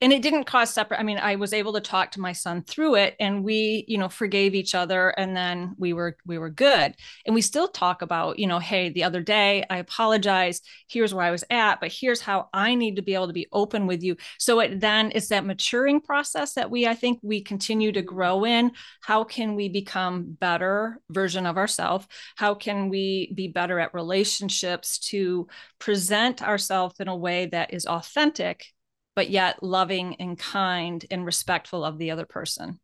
and 0.00 0.12
it 0.12 0.20
didn't 0.22 0.44
cause 0.44 0.72
separate 0.72 1.00
i 1.00 1.02
mean 1.02 1.18
i 1.18 1.36
was 1.36 1.52
able 1.52 1.72
to 1.72 1.80
talk 1.80 2.10
to 2.10 2.20
my 2.20 2.32
son 2.32 2.62
through 2.62 2.96
it 2.96 3.16
and 3.18 3.42
we 3.42 3.84
you 3.88 3.96
know 3.96 4.08
forgave 4.08 4.54
each 4.54 4.74
other 4.74 5.10
and 5.10 5.36
then 5.36 5.74
we 5.78 5.92
were 5.92 6.16
we 6.26 6.38
were 6.38 6.50
good. 6.50 6.94
And 7.24 7.34
we 7.34 7.40
still 7.40 7.68
talk 7.68 8.02
about 8.02 8.38
you 8.38 8.46
know 8.46 8.58
hey 8.58 8.90
the 8.90 9.04
other 9.04 9.22
day 9.22 9.64
i 9.70 9.78
apologize 9.78 10.60
here's 10.88 11.14
where 11.14 11.24
i 11.24 11.30
was 11.30 11.44
at 11.50 11.80
but 11.80 11.92
here's 11.92 12.20
how 12.20 12.48
i 12.52 12.74
need 12.74 12.96
to 12.96 13.02
be 13.02 13.14
able 13.14 13.26
to 13.28 13.32
be 13.32 13.48
open 13.52 13.86
with 13.86 14.02
you. 14.02 14.16
So 14.38 14.60
it 14.60 14.80
then 14.80 15.10
is 15.12 15.28
that 15.28 15.44
maturing 15.44 16.00
process 16.00 16.54
that 16.54 16.70
we 16.70 16.86
i 16.86 16.94
think 16.94 17.18
we 17.22 17.40
continue 17.42 17.92
to 17.92 18.02
grow 18.02 18.44
in. 18.44 18.72
How 19.02 19.24
can 19.24 19.54
we 19.54 19.68
become 19.68 20.36
better 20.38 21.00
version 21.10 21.46
of 21.46 21.56
ourselves 21.56 22.06
how 22.36 22.54
can 22.54 22.88
we 22.88 23.32
be 23.34 23.48
better 23.48 23.78
at 23.80 23.94
relationships 23.94 24.98
to 24.98 25.46
present 25.78 26.42
ourselves 26.42 26.96
in 27.00 27.08
a 27.08 27.16
way 27.16 27.46
that 27.46 27.72
is 27.72 27.86
authentic 27.86 28.66
but 29.16 29.30
yet 29.30 29.62
loving 29.62 30.14
and 30.20 30.38
kind 30.38 31.04
and 31.10 31.26
respectful 31.26 31.84
of 31.84 31.98
the 31.98 32.12
other 32.12 32.26
person. 32.26 32.78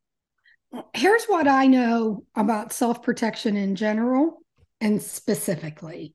Here's 0.94 1.26
what 1.26 1.46
I 1.46 1.66
know 1.66 2.24
about 2.34 2.72
self 2.72 3.02
protection 3.02 3.56
in 3.56 3.76
general 3.76 4.38
and 4.80 5.00
specifically 5.00 6.14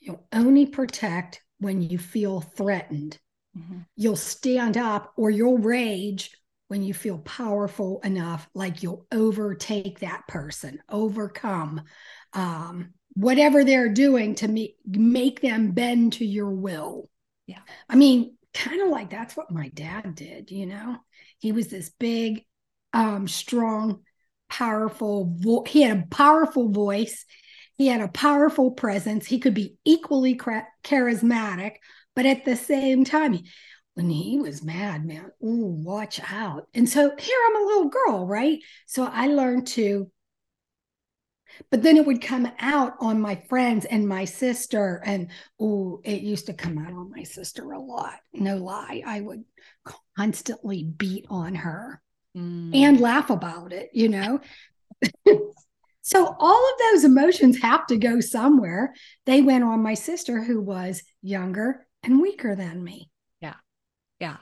you'll 0.00 0.26
only 0.32 0.66
protect 0.66 1.42
when 1.58 1.80
you 1.80 1.98
feel 1.98 2.40
threatened. 2.40 3.18
Mm-hmm. 3.56 3.80
You'll 3.96 4.16
stand 4.16 4.76
up 4.76 5.12
or 5.16 5.30
you'll 5.30 5.58
rage 5.58 6.30
when 6.68 6.82
you 6.82 6.94
feel 6.94 7.18
powerful 7.18 8.00
enough, 8.02 8.48
like 8.54 8.82
you'll 8.82 9.06
overtake 9.12 10.00
that 10.00 10.26
person, 10.26 10.82
overcome 10.88 11.82
um, 12.32 12.94
whatever 13.12 13.62
they're 13.62 13.92
doing 13.92 14.34
to 14.36 14.48
make, 14.48 14.76
make 14.86 15.40
them 15.40 15.72
bend 15.72 16.14
to 16.14 16.24
your 16.24 16.50
will. 16.50 17.10
Yeah. 17.46 17.60
I 17.88 17.96
mean, 17.96 18.36
kind 18.54 18.82
of 18.82 18.88
like 18.88 19.10
that's 19.10 19.36
what 19.36 19.50
my 19.50 19.68
dad 19.68 20.14
did, 20.14 20.50
you 20.50 20.66
know? 20.66 20.96
He 21.38 21.52
was 21.52 21.68
this 21.68 21.90
big, 21.98 22.44
um, 22.92 23.26
strong, 23.28 24.02
powerful, 24.48 25.32
vo- 25.36 25.64
he 25.64 25.82
had 25.82 25.98
a 25.98 26.14
powerful 26.14 26.70
voice. 26.70 27.24
He 27.76 27.86
had 27.86 28.00
a 28.00 28.08
powerful 28.08 28.72
presence. 28.72 29.26
He 29.26 29.38
could 29.38 29.54
be 29.54 29.76
equally 29.84 30.34
cra- 30.34 30.68
charismatic, 30.84 31.76
but 32.14 32.26
at 32.26 32.44
the 32.44 32.56
same 32.56 33.04
time, 33.04 33.38
when 33.94 34.08
he 34.08 34.38
was 34.38 34.62
mad, 34.62 35.04
man, 35.04 35.30
ooh, 35.44 35.66
watch 35.66 36.20
out. 36.30 36.66
And 36.74 36.88
so 36.88 37.12
here 37.18 37.38
I'm 37.48 37.62
a 37.62 37.66
little 37.66 37.88
girl, 37.88 38.26
right? 38.26 38.58
So 38.86 39.04
I 39.04 39.26
learned 39.26 39.66
to 39.68 40.10
but 41.70 41.82
then 41.82 41.96
it 41.96 42.06
would 42.06 42.20
come 42.20 42.50
out 42.58 42.94
on 43.00 43.20
my 43.20 43.36
friends 43.48 43.84
and 43.84 44.08
my 44.08 44.24
sister. 44.24 45.02
And 45.04 45.28
oh, 45.60 46.00
it 46.04 46.22
used 46.22 46.46
to 46.46 46.54
come 46.54 46.78
out 46.78 46.92
on 46.92 47.10
my 47.10 47.22
sister 47.22 47.70
a 47.72 47.80
lot. 47.80 48.18
No 48.32 48.56
lie. 48.56 49.02
I 49.06 49.20
would 49.20 49.44
constantly 50.16 50.84
beat 50.84 51.26
on 51.30 51.54
her 51.56 52.00
mm. 52.36 52.74
and 52.74 53.00
laugh 53.00 53.30
about 53.30 53.72
it, 53.72 53.90
you 53.92 54.08
know? 54.08 54.40
so 56.02 56.36
all 56.38 56.72
of 56.72 56.78
those 56.78 57.04
emotions 57.04 57.60
have 57.60 57.86
to 57.86 57.96
go 57.96 58.20
somewhere. 58.20 58.94
They 59.26 59.40
went 59.40 59.64
on 59.64 59.82
my 59.82 59.94
sister, 59.94 60.42
who 60.42 60.60
was 60.60 61.02
younger 61.22 61.86
and 62.02 62.20
weaker 62.20 62.54
than 62.54 62.82
me. 62.82 63.10
Yeah. 63.40 63.54
Yeah. 64.20 64.36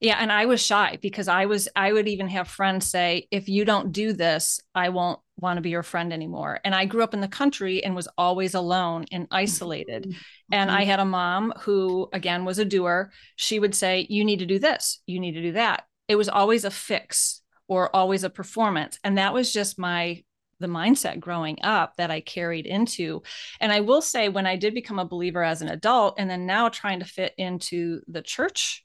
Yeah, 0.00 0.16
and 0.20 0.30
I 0.30 0.46
was 0.46 0.64
shy 0.64 0.98
because 1.02 1.26
I 1.26 1.46
was 1.46 1.68
I 1.74 1.92
would 1.92 2.06
even 2.06 2.28
have 2.28 2.46
friends 2.46 2.86
say 2.86 3.26
if 3.32 3.48
you 3.48 3.64
don't 3.64 3.90
do 3.90 4.12
this, 4.12 4.60
I 4.74 4.90
won't 4.90 5.18
want 5.36 5.56
to 5.56 5.60
be 5.60 5.70
your 5.70 5.82
friend 5.82 6.12
anymore. 6.12 6.60
And 6.64 6.74
I 6.74 6.84
grew 6.84 7.02
up 7.02 7.14
in 7.14 7.20
the 7.20 7.28
country 7.28 7.82
and 7.82 7.96
was 7.96 8.08
always 8.16 8.54
alone 8.54 9.06
and 9.10 9.26
isolated. 9.30 10.04
Mm-hmm. 10.04 10.54
And 10.54 10.70
I 10.70 10.84
had 10.84 11.00
a 11.00 11.04
mom 11.04 11.52
who 11.60 12.08
again 12.12 12.44
was 12.44 12.58
a 12.58 12.64
doer. 12.64 13.10
She 13.36 13.58
would 13.58 13.74
say 13.74 14.06
you 14.08 14.24
need 14.24 14.38
to 14.38 14.46
do 14.46 14.58
this, 14.58 15.00
you 15.06 15.18
need 15.18 15.32
to 15.32 15.42
do 15.42 15.52
that. 15.52 15.84
It 16.06 16.16
was 16.16 16.28
always 16.28 16.64
a 16.64 16.70
fix 16.70 17.42
or 17.66 17.94
always 17.94 18.24
a 18.24 18.30
performance. 18.30 18.98
And 19.02 19.18
that 19.18 19.34
was 19.34 19.52
just 19.52 19.78
my 19.78 20.22
the 20.60 20.66
mindset 20.66 21.20
growing 21.20 21.56
up 21.62 21.94
that 21.96 22.10
I 22.10 22.20
carried 22.20 22.66
into. 22.66 23.22
And 23.60 23.72
I 23.72 23.80
will 23.80 24.02
say, 24.02 24.28
when 24.28 24.46
I 24.46 24.56
did 24.56 24.74
become 24.74 24.98
a 24.98 25.04
believer 25.04 25.42
as 25.44 25.62
an 25.62 25.68
adult, 25.68 26.16
and 26.18 26.28
then 26.28 26.46
now 26.46 26.68
trying 26.68 26.98
to 26.98 27.04
fit 27.04 27.32
into 27.38 28.00
the 28.08 28.22
church 28.22 28.84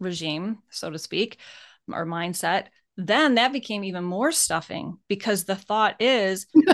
regime, 0.00 0.58
so 0.70 0.90
to 0.90 0.98
speak, 0.98 1.38
or 1.92 2.06
mindset, 2.06 2.66
then 2.96 3.36
that 3.36 3.52
became 3.52 3.84
even 3.84 4.04
more 4.04 4.32
stuffing 4.32 4.98
because 5.08 5.44
the 5.44 5.56
thought 5.56 6.00
is 6.00 6.46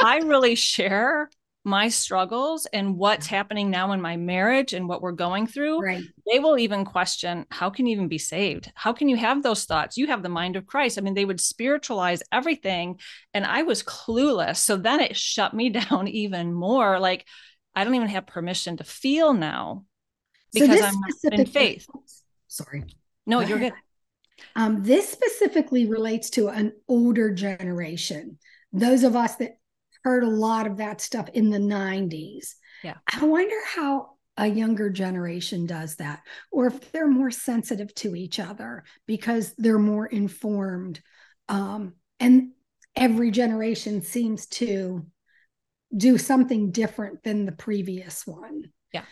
I 0.00 0.20
really 0.24 0.54
share 0.54 1.30
my 1.64 1.88
struggles 1.88 2.66
and 2.66 2.96
what's 2.96 3.26
happening 3.26 3.70
now 3.70 3.92
in 3.92 4.00
my 4.00 4.16
marriage 4.16 4.72
and 4.72 4.88
what 4.88 5.00
we're 5.00 5.12
going 5.12 5.46
through, 5.46 5.80
right. 5.80 6.02
they 6.30 6.40
will 6.40 6.58
even 6.58 6.84
question 6.84 7.46
how 7.50 7.70
can 7.70 7.86
you 7.86 7.92
even 7.92 8.08
be 8.08 8.18
saved? 8.18 8.72
How 8.74 8.92
can 8.92 9.08
you 9.08 9.16
have 9.16 9.42
those 9.42 9.64
thoughts? 9.64 9.96
You 9.96 10.08
have 10.08 10.22
the 10.22 10.28
mind 10.28 10.56
of 10.56 10.66
Christ. 10.66 10.98
I 10.98 11.02
mean, 11.02 11.14
they 11.14 11.24
would 11.24 11.40
spiritualize 11.40 12.22
everything. 12.32 12.98
And 13.32 13.46
I 13.46 13.62
was 13.62 13.82
clueless. 13.82 14.56
So 14.56 14.76
then 14.76 15.00
it 15.00 15.16
shut 15.16 15.54
me 15.54 15.70
down 15.90 16.08
even 16.08 16.52
more. 16.52 16.98
Like, 16.98 17.26
I 17.74 17.84
don't 17.84 17.94
even 17.94 18.08
have 18.08 18.26
permission 18.26 18.78
to 18.78 18.84
feel 18.84 19.32
now 19.32 19.84
because 20.52 20.80
so 20.80 20.86
I'm 20.86 21.40
in 21.40 21.46
faith. 21.46 21.86
Sorry. 22.52 22.84
No, 23.26 23.40
Go 23.40 23.46
you're 23.46 23.58
ahead. 23.58 23.72
good. 23.72 24.42
Um, 24.56 24.82
this 24.82 25.08
specifically 25.08 25.86
relates 25.86 26.30
to 26.30 26.48
an 26.48 26.72
older 26.88 27.32
generation. 27.32 28.38
Those 28.72 29.04
of 29.04 29.16
us 29.16 29.36
that 29.36 29.52
heard 30.04 30.24
a 30.24 30.28
lot 30.28 30.66
of 30.66 30.78
that 30.78 31.00
stuff 31.00 31.28
in 31.32 31.50
the 31.50 31.58
90s. 31.58 32.54
Yeah. 32.82 32.94
I 33.12 33.24
wonder 33.24 33.54
how 33.74 34.10
a 34.36 34.46
younger 34.46 34.90
generation 34.90 35.66
does 35.66 35.96
that, 35.96 36.22
or 36.50 36.66
if 36.66 36.92
they're 36.92 37.08
more 37.08 37.30
sensitive 37.30 37.94
to 37.94 38.16
each 38.16 38.40
other 38.40 38.84
because 39.06 39.54
they're 39.56 39.78
more 39.78 40.06
informed. 40.06 41.00
Um, 41.48 41.94
and 42.18 42.50
every 42.96 43.30
generation 43.30 44.02
seems 44.02 44.46
to 44.46 45.06
do 45.96 46.18
something 46.18 46.70
different 46.70 47.22
than 47.22 47.44
the 47.44 47.52
previous 47.52 48.26
one. 48.26 48.64
Yeah. 48.92 49.04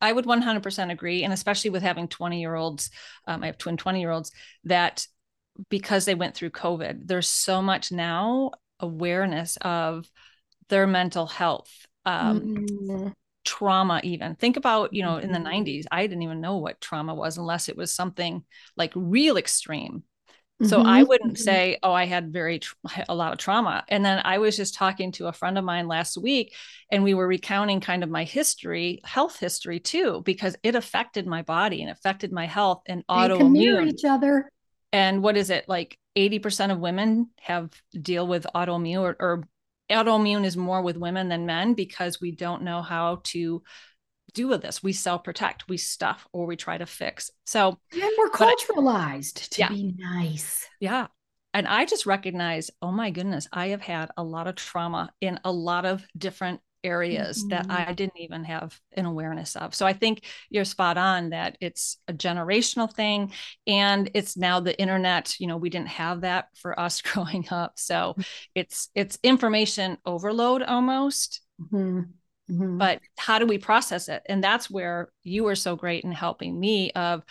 I 0.00 0.12
would 0.12 0.26
100% 0.26 0.92
agree. 0.92 1.24
And 1.24 1.32
especially 1.32 1.70
with 1.70 1.82
having 1.82 2.08
20 2.08 2.40
year 2.40 2.54
olds, 2.54 2.90
um, 3.26 3.42
I 3.42 3.46
have 3.46 3.58
twin 3.58 3.76
20 3.76 4.00
year 4.00 4.10
olds 4.10 4.30
that 4.64 5.06
because 5.68 6.04
they 6.04 6.14
went 6.14 6.34
through 6.34 6.50
COVID, 6.50 7.06
there's 7.06 7.28
so 7.28 7.60
much 7.60 7.90
now 7.90 8.52
awareness 8.80 9.56
of 9.60 10.08
their 10.68 10.86
mental 10.86 11.26
health, 11.26 11.86
um, 12.04 12.40
mm-hmm. 12.40 13.08
trauma, 13.44 14.00
even. 14.04 14.36
Think 14.36 14.56
about, 14.56 14.92
you 14.92 15.02
know, 15.02 15.16
in 15.16 15.32
the 15.32 15.38
90s, 15.38 15.80
mm-hmm. 15.80 15.94
I 15.94 16.06
didn't 16.06 16.22
even 16.22 16.40
know 16.40 16.58
what 16.58 16.80
trauma 16.80 17.14
was 17.14 17.38
unless 17.38 17.68
it 17.68 17.76
was 17.76 17.92
something 17.92 18.44
like 18.76 18.92
real 18.94 19.36
extreme. 19.36 20.04
So 20.62 20.78
mm-hmm. 20.78 20.88
I 20.88 21.02
wouldn't 21.04 21.38
say, 21.38 21.78
oh, 21.84 21.92
I 21.92 22.06
had 22.06 22.32
very 22.32 22.58
tra- 22.58 23.04
a 23.08 23.14
lot 23.14 23.32
of 23.32 23.38
trauma. 23.38 23.84
And 23.88 24.04
then 24.04 24.20
I 24.24 24.38
was 24.38 24.56
just 24.56 24.74
talking 24.74 25.12
to 25.12 25.28
a 25.28 25.32
friend 25.32 25.56
of 25.56 25.64
mine 25.64 25.86
last 25.86 26.18
week, 26.18 26.52
and 26.90 27.04
we 27.04 27.14
were 27.14 27.28
recounting 27.28 27.80
kind 27.80 28.02
of 28.02 28.10
my 28.10 28.24
history, 28.24 29.00
health 29.04 29.38
history 29.38 29.78
too, 29.78 30.22
because 30.24 30.56
it 30.64 30.74
affected 30.74 31.26
my 31.26 31.42
body 31.42 31.82
and 31.82 31.90
affected 31.90 32.32
my 32.32 32.46
health 32.46 32.82
and 32.86 33.04
they 33.08 33.14
autoimmune. 33.14 33.88
each 33.88 34.04
other. 34.04 34.50
And 34.92 35.22
what 35.22 35.36
is 35.36 35.50
it 35.50 35.68
like? 35.68 35.96
Eighty 36.16 36.40
percent 36.40 36.72
of 36.72 36.80
women 36.80 37.30
have 37.40 37.70
deal 37.92 38.26
with 38.26 38.44
autoimmune, 38.52 39.02
or, 39.02 39.16
or 39.20 39.44
autoimmune 39.88 40.44
is 40.44 40.56
more 40.56 40.82
with 40.82 40.96
women 40.96 41.28
than 41.28 41.46
men 41.46 41.74
because 41.74 42.20
we 42.20 42.32
don't 42.32 42.62
know 42.62 42.82
how 42.82 43.20
to 43.24 43.62
do 44.34 44.48
with 44.48 44.62
this. 44.62 44.82
We 44.82 44.92
self 44.92 45.24
protect, 45.24 45.68
we 45.68 45.76
stuff, 45.76 46.26
or 46.32 46.46
we 46.46 46.56
try 46.56 46.78
to 46.78 46.86
fix. 46.86 47.30
So, 47.46 47.78
and 47.92 48.12
we're 48.18 48.30
culturalized 48.30 49.48
to 49.50 49.60
yeah. 49.60 49.68
be 49.68 49.94
nice. 49.96 50.66
Yeah. 50.80 51.08
And 51.54 51.66
I 51.66 51.86
just 51.86 52.06
recognize, 52.06 52.70
oh 52.82 52.92
my 52.92 53.10
goodness, 53.10 53.48
I 53.52 53.68
have 53.68 53.80
had 53.80 54.10
a 54.16 54.22
lot 54.22 54.46
of 54.46 54.54
trauma 54.54 55.10
in 55.20 55.40
a 55.44 55.52
lot 55.52 55.86
of 55.86 56.04
different 56.16 56.60
areas 56.84 57.40
mm-hmm. 57.40 57.48
that 57.48 57.66
I 57.70 57.92
didn't 57.92 58.18
even 58.18 58.44
have 58.44 58.78
an 58.92 59.06
awareness 59.06 59.56
of. 59.56 59.74
So 59.74 59.86
I 59.86 59.92
think 59.92 60.24
you're 60.50 60.64
spot 60.64 60.96
on 60.96 61.30
that 61.30 61.56
it's 61.60 61.98
a 62.06 62.12
generational 62.12 62.92
thing 62.92 63.32
and 63.66 64.10
it's 64.14 64.36
now 64.36 64.60
the 64.60 64.78
internet, 64.78 65.34
you 65.40 65.46
know, 65.46 65.56
we 65.56 65.70
didn't 65.70 65.88
have 65.88 66.20
that 66.20 66.48
for 66.56 66.78
us 66.78 67.02
growing 67.02 67.46
up. 67.50 67.72
So 67.76 68.12
mm-hmm. 68.12 68.22
it's 68.54 68.90
it's 68.94 69.18
information 69.22 69.98
overload 70.04 70.62
almost. 70.62 71.40
Mm-hmm. 71.60 72.02
Mm-hmm. 72.50 72.78
But 72.78 73.00
how 73.16 73.38
do 73.38 73.46
we 73.46 73.58
process 73.58 74.08
it? 74.08 74.22
And 74.26 74.42
that's 74.42 74.70
where 74.70 75.10
you 75.22 75.44
were 75.44 75.54
so 75.54 75.76
great 75.76 76.04
in 76.04 76.12
helping 76.12 76.58
me 76.58 76.90
of 76.92 77.22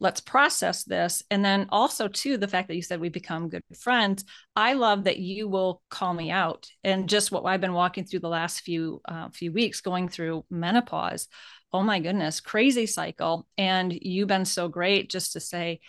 let's 0.00 0.20
process 0.20 0.82
this. 0.84 1.22
And 1.30 1.44
then 1.44 1.66
also 1.70 2.08
too 2.08 2.36
the 2.36 2.48
fact 2.48 2.68
that 2.68 2.74
you 2.74 2.82
said 2.82 3.00
we 3.00 3.10
become 3.10 3.50
good 3.50 3.62
friends 3.78 4.24
i 4.56 4.72
love 4.72 5.04
that 5.04 5.18
you 5.18 5.46
will 5.46 5.82
call 5.90 6.12
me 6.12 6.30
out 6.30 6.66
and 6.82 7.08
just 7.08 7.30
what 7.30 7.44
i've 7.44 7.60
been 7.60 7.74
walking 7.74 8.04
through 8.04 8.20
the 8.20 8.28
last 8.28 8.60
few 8.60 9.00
uh, 9.06 9.28
few 9.28 9.52
weeks 9.52 9.80
going 9.80 10.08
through 10.08 10.44
menopause. 10.50 11.28
Oh 11.72 11.82
my 11.82 12.00
goodness 12.00 12.40
crazy 12.40 12.86
cycle. 12.86 13.46
And 13.56 13.92
you've 13.92 14.28
been 14.28 14.44
so 14.44 14.68
great 14.68 15.10
just 15.10 15.34
to 15.34 15.40
say 15.40 15.80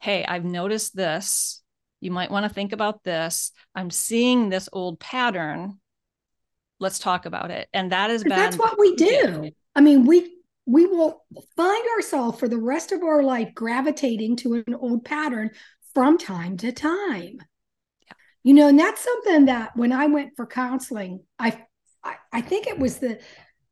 hey 0.00 0.24
i've 0.24 0.44
noticed 0.44 0.94
this. 0.94 1.62
You 2.00 2.10
might 2.10 2.30
want 2.30 2.44
to 2.44 2.52
think 2.52 2.72
about 2.72 3.02
this. 3.02 3.50
I'm 3.74 3.90
seeing 3.90 4.50
this 4.50 4.68
old 4.72 5.00
pattern 5.00 5.80
let's 6.84 6.98
talk 6.98 7.26
about 7.26 7.50
it 7.50 7.68
and 7.74 7.90
that 7.90 8.10
has 8.10 8.22
been 8.22 8.30
that's 8.30 8.56
what 8.56 8.78
we 8.78 8.94
do 8.94 9.50
i 9.74 9.80
mean 9.80 10.04
we 10.04 10.34
we 10.66 10.86
will 10.86 11.24
find 11.56 11.84
ourselves 11.96 12.38
for 12.38 12.48
the 12.48 12.58
rest 12.58 12.92
of 12.92 13.02
our 13.02 13.22
life 13.22 13.54
gravitating 13.54 14.36
to 14.36 14.54
an 14.66 14.74
old 14.74 15.04
pattern 15.04 15.50
from 15.94 16.18
time 16.18 16.56
to 16.58 16.72
time. 16.72 17.38
Yeah. 18.06 18.12
You 18.42 18.54
know, 18.54 18.68
and 18.68 18.78
that's 18.78 19.02
something 19.02 19.46
that 19.46 19.76
when 19.76 19.92
I 19.92 20.06
went 20.06 20.36
for 20.36 20.46
counseling, 20.46 21.20
I, 21.38 21.64
I, 22.02 22.16
I 22.32 22.40
think 22.40 22.66
it 22.66 22.78
was 22.78 22.98
the 22.98 23.20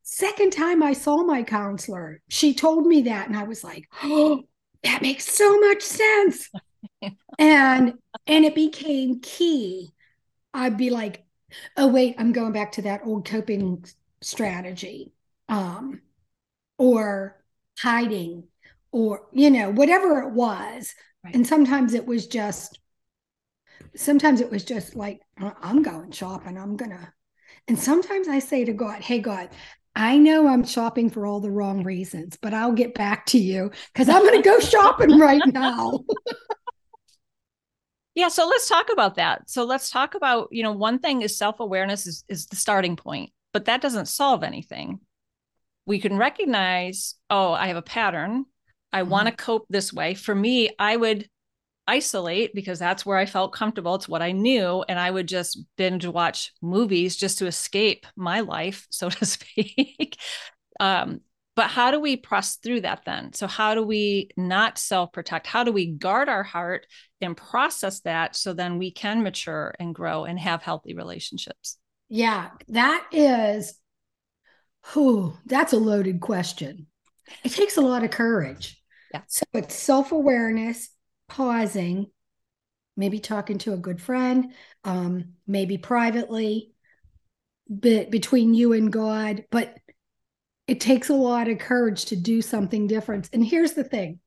second 0.02 0.52
time 0.52 0.82
I 0.82 0.92
saw 0.92 1.24
my 1.24 1.42
counselor. 1.42 2.20
She 2.28 2.54
told 2.54 2.86
me 2.86 3.02
that, 3.02 3.28
and 3.28 3.36
I 3.36 3.44
was 3.44 3.64
like, 3.64 3.84
"Oh, 4.02 4.42
that 4.82 5.02
makes 5.02 5.26
so 5.26 5.58
much 5.58 5.82
sense." 5.82 6.50
and 7.38 7.94
and 8.26 8.44
it 8.44 8.54
became 8.54 9.20
key. 9.20 9.92
I'd 10.54 10.76
be 10.76 10.90
like, 10.90 11.24
"Oh 11.76 11.88
wait, 11.88 12.14
I'm 12.18 12.32
going 12.32 12.52
back 12.52 12.72
to 12.72 12.82
that 12.82 13.02
old 13.04 13.24
coping 13.24 13.84
strategy." 14.20 15.12
Um, 15.48 16.00
or 16.78 17.42
hiding 17.78 18.44
or 18.90 19.26
you 19.32 19.50
know 19.50 19.70
whatever 19.70 20.20
it 20.20 20.30
was 20.32 20.94
right. 21.24 21.34
and 21.34 21.46
sometimes 21.46 21.94
it 21.94 22.06
was 22.06 22.26
just 22.26 22.78
sometimes 23.96 24.40
it 24.40 24.50
was 24.50 24.64
just 24.64 24.94
like 24.94 25.20
i'm 25.62 25.82
going 25.82 26.10
shopping 26.10 26.58
i'm 26.58 26.76
gonna 26.76 27.12
and 27.68 27.78
sometimes 27.78 28.28
i 28.28 28.38
say 28.38 28.64
to 28.64 28.72
god 28.72 29.00
hey 29.00 29.18
god 29.18 29.48
i 29.96 30.18
know 30.18 30.48
i'm 30.48 30.64
shopping 30.64 31.08
for 31.08 31.26
all 31.26 31.40
the 31.40 31.50
wrong 31.50 31.82
reasons 31.82 32.36
but 32.40 32.52
i'll 32.52 32.72
get 32.72 32.94
back 32.94 33.24
to 33.26 33.38
you 33.38 33.70
because 33.92 34.08
i'm 34.08 34.24
gonna 34.24 34.42
go 34.42 34.58
shopping 34.60 35.18
right 35.18 35.46
now 35.46 36.00
yeah 38.14 38.28
so 38.28 38.46
let's 38.46 38.68
talk 38.68 38.88
about 38.92 39.16
that 39.16 39.48
so 39.48 39.64
let's 39.64 39.90
talk 39.90 40.14
about 40.14 40.48
you 40.50 40.62
know 40.62 40.72
one 40.72 40.98
thing 40.98 41.22
is 41.22 41.36
self-awareness 41.36 42.06
is, 42.06 42.24
is 42.28 42.46
the 42.46 42.56
starting 42.56 42.96
point 42.96 43.30
but 43.52 43.66
that 43.66 43.80
doesn't 43.80 44.06
solve 44.06 44.42
anything 44.42 45.00
we 45.86 45.98
can 45.98 46.16
recognize, 46.16 47.14
oh, 47.30 47.52
I 47.52 47.68
have 47.68 47.76
a 47.76 47.82
pattern. 47.82 48.44
I 48.92 49.00
mm-hmm. 49.00 49.10
want 49.10 49.28
to 49.28 49.34
cope 49.34 49.66
this 49.68 49.92
way. 49.92 50.14
For 50.14 50.34
me, 50.34 50.70
I 50.78 50.96
would 50.96 51.28
isolate 51.86 52.54
because 52.54 52.78
that's 52.78 53.04
where 53.04 53.18
I 53.18 53.26
felt 53.26 53.52
comfortable. 53.52 53.96
It's 53.96 54.08
what 54.08 54.22
I 54.22 54.32
knew. 54.32 54.84
And 54.88 54.98
I 54.98 55.10
would 55.10 55.26
just 55.26 55.64
binge 55.76 56.06
watch 56.06 56.52
movies 56.62 57.16
just 57.16 57.38
to 57.38 57.46
escape 57.46 58.06
my 58.16 58.40
life, 58.40 58.86
so 58.90 59.10
to 59.10 59.26
speak. 59.26 60.16
um, 60.80 61.20
but 61.54 61.68
how 61.68 61.90
do 61.90 62.00
we 62.00 62.16
press 62.16 62.56
through 62.56 62.82
that 62.82 63.02
then? 63.04 63.34
So, 63.34 63.46
how 63.46 63.74
do 63.74 63.82
we 63.82 64.30
not 64.38 64.78
self 64.78 65.12
protect? 65.12 65.46
How 65.46 65.64
do 65.64 65.72
we 65.72 65.86
guard 65.86 66.30
our 66.30 66.42
heart 66.42 66.86
and 67.22 67.36
process 67.36 68.00
that 68.00 68.36
so 68.36 68.52
then 68.52 68.78
we 68.78 68.90
can 68.90 69.22
mature 69.22 69.74
and 69.78 69.94
grow 69.94 70.24
and 70.24 70.38
have 70.38 70.62
healthy 70.62 70.94
relationships? 70.94 71.78
Yeah, 72.08 72.50
that 72.68 73.06
is 73.12 73.74
Oh, 74.96 75.38
that's 75.46 75.72
a 75.72 75.78
loaded 75.78 76.20
question. 76.20 76.86
It 77.44 77.50
takes 77.50 77.76
a 77.76 77.82
lot 77.82 78.04
of 78.04 78.10
courage. 78.10 78.82
Yeah. 79.12 79.22
So 79.28 79.44
it's 79.52 79.74
self 79.74 80.12
awareness, 80.12 80.90
pausing, 81.28 82.06
maybe 82.96 83.20
talking 83.20 83.58
to 83.58 83.72
a 83.72 83.78
good 83.78 84.00
friend, 84.00 84.52
um, 84.84 85.34
maybe 85.46 85.78
privately, 85.78 86.72
but 87.68 88.10
between 88.10 88.54
you 88.54 88.72
and 88.72 88.92
God. 88.92 89.44
But 89.50 89.76
it 90.66 90.80
takes 90.80 91.08
a 91.08 91.14
lot 91.14 91.48
of 91.48 91.58
courage 91.58 92.06
to 92.06 92.16
do 92.16 92.42
something 92.42 92.86
different. 92.86 93.28
And 93.32 93.44
here's 93.44 93.72
the 93.72 93.84
thing 93.84 94.20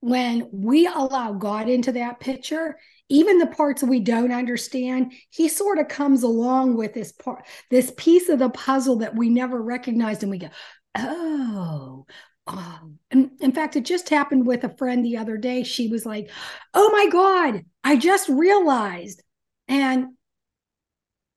when 0.00 0.48
we 0.52 0.86
allow 0.86 1.32
God 1.32 1.68
into 1.68 1.92
that 1.92 2.20
picture, 2.20 2.78
even 3.08 3.38
the 3.38 3.46
parts 3.46 3.82
we 3.82 4.00
don't 4.00 4.32
understand, 4.32 5.12
he 5.30 5.48
sort 5.48 5.78
of 5.78 5.88
comes 5.88 6.22
along 6.22 6.76
with 6.76 6.94
this 6.94 7.12
part, 7.12 7.46
this 7.70 7.92
piece 7.96 8.28
of 8.28 8.38
the 8.38 8.50
puzzle 8.50 8.96
that 8.96 9.16
we 9.16 9.28
never 9.28 9.60
recognized. 9.60 10.22
And 10.22 10.30
we 10.30 10.38
go, 10.38 10.50
oh, 10.94 12.06
oh. 12.46 12.80
And 13.10 13.30
in 13.40 13.52
fact, 13.52 13.76
it 13.76 13.84
just 13.84 14.08
happened 14.08 14.46
with 14.46 14.64
a 14.64 14.76
friend 14.76 15.04
the 15.04 15.16
other 15.16 15.36
day. 15.36 15.64
She 15.64 15.88
was 15.88 16.04
like, 16.04 16.30
oh 16.74 16.90
my 16.92 17.08
God, 17.10 17.64
I 17.82 17.96
just 17.96 18.28
realized. 18.28 19.22
And 19.66 20.08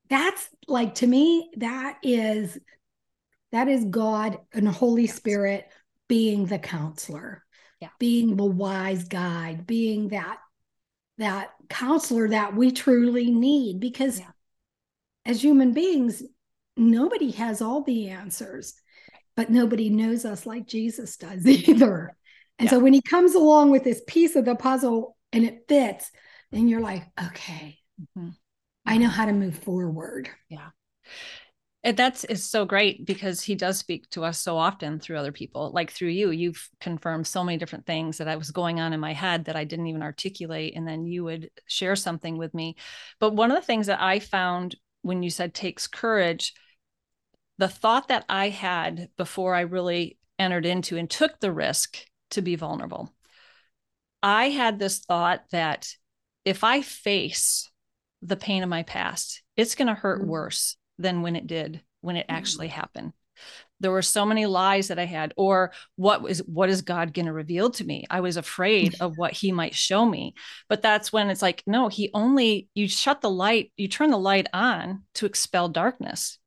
that's 0.09 0.49
like 0.67 0.95
to 0.95 1.07
me, 1.07 1.49
that 1.57 1.97
is 2.03 2.57
that 3.53 3.67
is 3.67 3.85
God 3.85 4.37
and 4.53 4.67
Holy 4.67 5.07
Spirit 5.07 5.65
being 6.07 6.45
the 6.45 6.59
counselor, 6.59 7.43
yeah. 7.81 7.89
being 7.99 8.35
the 8.37 8.45
wise 8.45 9.05
guide, 9.05 9.67
being 9.67 10.09
that 10.09 10.37
that 11.21 11.51
counselor 11.69 12.29
that 12.29 12.55
we 12.55 12.71
truly 12.71 13.29
need 13.29 13.79
because 13.79 14.19
yeah. 14.19 14.31
as 15.25 15.43
human 15.43 15.71
beings 15.71 16.23
nobody 16.75 17.31
has 17.31 17.61
all 17.61 17.83
the 17.83 18.09
answers 18.09 18.73
but 19.35 19.49
nobody 19.49 19.89
knows 19.89 20.25
us 20.25 20.45
like 20.45 20.65
jesus 20.65 21.17
does 21.17 21.45
either 21.47 22.15
and 22.57 22.65
yeah. 22.65 22.71
so 22.71 22.79
when 22.79 22.93
he 22.93 23.01
comes 23.01 23.35
along 23.35 23.69
with 23.71 23.83
this 23.83 24.01
piece 24.07 24.35
of 24.35 24.45
the 24.45 24.55
puzzle 24.55 25.15
and 25.31 25.45
it 25.45 25.65
fits 25.67 26.09
then 26.51 26.67
you're 26.67 26.81
like 26.81 27.03
okay 27.23 27.77
mm-hmm. 28.17 28.29
i 28.85 28.97
know 28.97 29.09
how 29.09 29.25
to 29.25 29.33
move 29.33 29.57
forward 29.59 30.27
yeah 30.49 30.69
and 31.83 31.97
that's 31.97 32.23
is 32.25 32.43
so 32.43 32.65
great 32.65 33.05
because 33.05 33.41
he 33.41 33.55
does 33.55 33.77
speak 33.77 34.07
to 34.09 34.23
us 34.23 34.39
so 34.39 34.57
often 34.57 34.99
through 34.99 35.17
other 35.17 35.31
people 35.31 35.71
like 35.73 35.91
through 35.91 36.09
you 36.09 36.31
you've 36.31 36.69
confirmed 36.79 37.25
so 37.25 37.43
many 37.43 37.57
different 37.57 37.85
things 37.85 38.17
that 38.17 38.27
i 38.27 38.35
was 38.35 38.51
going 38.51 38.79
on 38.79 38.93
in 38.93 38.99
my 38.99 39.13
head 39.13 39.45
that 39.45 39.55
i 39.55 39.63
didn't 39.63 39.87
even 39.87 40.03
articulate 40.03 40.73
and 40.75 40.87
then 40.87 41.05
you 41.05 41.23
would 41.23 41.49
share 41.67 41.95
something 41.95 42.37
with 42.37 42.53
me 42.53 42.75
but 43.19 43.33
one 43.33 43.51
of 43.51 43.57
the 43.57 43.65
things 43.65 43.87
that 43.87 44.01
i 44.01 44.19
found 44.19 44.75
when 45.01 45.23
you 45.23 45.29
said 45.29 45.53
takes 45.53 45.87
courage 45.87 46.53
the 47.57 47.67
thought 47.67 48.07
that 48.07 48.25
i 48.29 48.49
had 48.49 49.09
before 49.17 49.55
i 49.55 49.61
really 49.61 50.17
entered 50.39 50.65
into 50.65 50.97
and 50.97 51.09
took 51.09 51.39
the 51.39 51.51
risk 51.51 51.97
to 52.29 52.41
be 52.41 52.55
vulnerable 52.55 53.13
i 54.21 54.49
had 54.49 54.77
this 54.79 54.99
thought 54.99 55.43
that 55.51 55.89
if 56.45 56.63
i 56.63 56.81
face 56.81 57.69
the 58.21 58.37
pain 58.37 58.61
of 58.61 58.69
my 58.69 58.83
past 58.83 59.41
it's 59.57 59.75
going 59.75 59.87
to 59.87 59.95
hurt 59.95 60.19
mm-hmm. 60.21 60.29
worse 60.29 60.77
than 61.01 61.21
when 61.21 61.35
it 61.35 61.47
did 61.47 61.81
when 62.01 62.15
it 62.15 62.25
actually 62.29 62.67
mm. 62.67 62.71
happened 62.71 63.13
there 63.79 63.91
were 63.91 64.01
so 64.01 64.25
many 64.25 64.45
lies 64.45 64.87
that 64.87 64.99
i 64.99 65.05
had 65.05 65.33
or 65.35 65.71
what 65.95 66.21
was 66.21 66.39
what 66.39 66.69
is 66.69 66.81
god 66.81 67.13
going 67.13 67.25
to 67.25 67.33
reveal 67.33 67.69
to 67.69 67.83
me 67.83 68.05
i 68.09 68.21
was 68.21 68.37
afraid 68.37 68.95
of 68.99 69.17
what 69.17 69.33
he 69.33 69.51
might 69.51 69.75
show 69.75 70.05
me 70.05 70.33
but 70.69 70.81
that's 70.81 71.11
when 71.11 71.29
it's 71.29 71.41
like 71.41 71.63
no 71.65 71.87
he 71.87 72.09
only 72.13 72.69
you 72.75 72.87
shut 72.87 73.21
the 73.21 73.29
light 73.29 73.71
you 73.77 73.87
turn 73.87 74.11
the 74.11 74.17
light 74.17 74.47
on 74.53 75.03
to 75.13 75.25
expel 75.25 75.67
darkness 75.69 76.37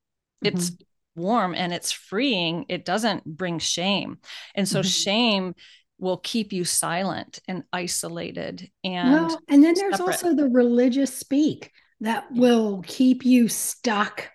mm-hmm. 0.45 0.57
it's 0.57 0.73
warm 1.17 1.55
and 1.55 1.73
it's 1.73 1.93
freeing 1.93 2.65
it 2.69 2.85
doesn't 2.85 3.25
bring 3.25 3.59
shame 3.59 4.19
and 4.55 4.69
so 4.69 4.81
mm-hmm. 4.81 4.89
shame 4.89 5.55
will 5.99 6.17
keep 6.19 6.53
you 6.53 6.65
silent 6.65 7.39
and 7.47 7.63
isolated 7.73 8.69
and 8.83 9.13
well, 9.13 9.41
and 9.49 9.63
then 9.63 9.75
there's 9.75 9.97
separate. 9.97 10.13
also 10.13 10.35
the 10.35 10.49
religious 10.49 11.17
speak 11.17 11.71
that 12.01 12.31
will 12.33 12.83
keep 12.85 13.25
you 13.25 13.49
stuck 13.49 14.29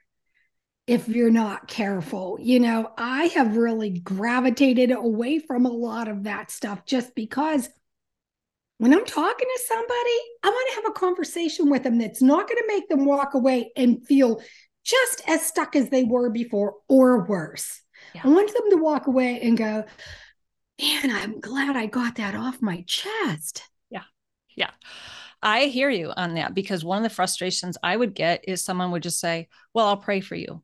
if 0.89 1.07
you're 1.07 1.29
not 1.29 1.67
careful. 1.67 2.37
You 2.41 2.59
know, 2.59 2.91
I 2.97 3.25
have 3.27 3.55
really 3.55 3.99
gravitated 3.99 4.91
away 4.91 5.39
from 5.39 5.65
a 5.65 5.71
lot 5.71 6.07
of 6.07 6.23
that 6.23 6.51
stuff 6.51 6.85
just 6.85 7.13
because 7.15 7.69
when 8.79 8.93
I'm 8.93 9.05
talking 9.05 9.47
to 9.47 9.63
somebody, 9.67 10.17
I 10.43 10.49
want 10.49 10.69
to 10.69 10.75
have 10.75 10.91
a 10.91 10.99
conversation 10.99 11.69
with 11.69 11.83
them 11.83 11.97
that's 11.97 12.21
not 12.21 12.47
going 12.47 12.57
to 12.57 12.67
make 12.67 12.89
them 12.89 13.05
walk 13.05 13.33
away 13.33 13.71
and 13.75 14.05
feel 14.07 14.41
just 14.83 15.21
as 15.27 15.45
stuck 15.45 15.75
as 15.75 15.89
they 15.89 16.05
were 16.05 16.29
before 16.29 16.75
or 16.87 17.25
worse. 17.25 17.81
Yeah. 18.15 18.21
I 18.23 18.29
want 18.29 18.53
them 18.53 18.71
to 18.71 18.77
walk 18.77 19.07
away 19.07 19.41
and 19.41 19.57
go, 19.57 19.83
man, 20.81 21.11
I'm 21.11 21.39
glad 21.39 21.75
I 21.75 21.85
got 21.85 22.15
that 22.15 22.35
off 22.35 22.61
my 22.61 22.83
chest. 22.87 23.63
Yeah. 23.89 24.03
Yeah. 24.55 24.71
I 25.41 25.65
hear 25.65 25.89
you 25.89 26.11
on 26.15 26.35
that 26.35 26.53
because 26.53 26.83
one 26.83 26.97
of 26.97 27.03
the 27.03 27.15
frustrations 27.15 27.77
I 27.83 27.95
would 27.95 28.13
get 28.13 28.45
is 28.47 28.63
someone 28.63 28.91
would 28.91 29.03
just 29.03 29.19
say, 29.19 29.47
Well, 29.73 29.87
I'll 29.87 29.97
pray 29.97 30.19
for 30.19 30.35
you. 30.35 30.61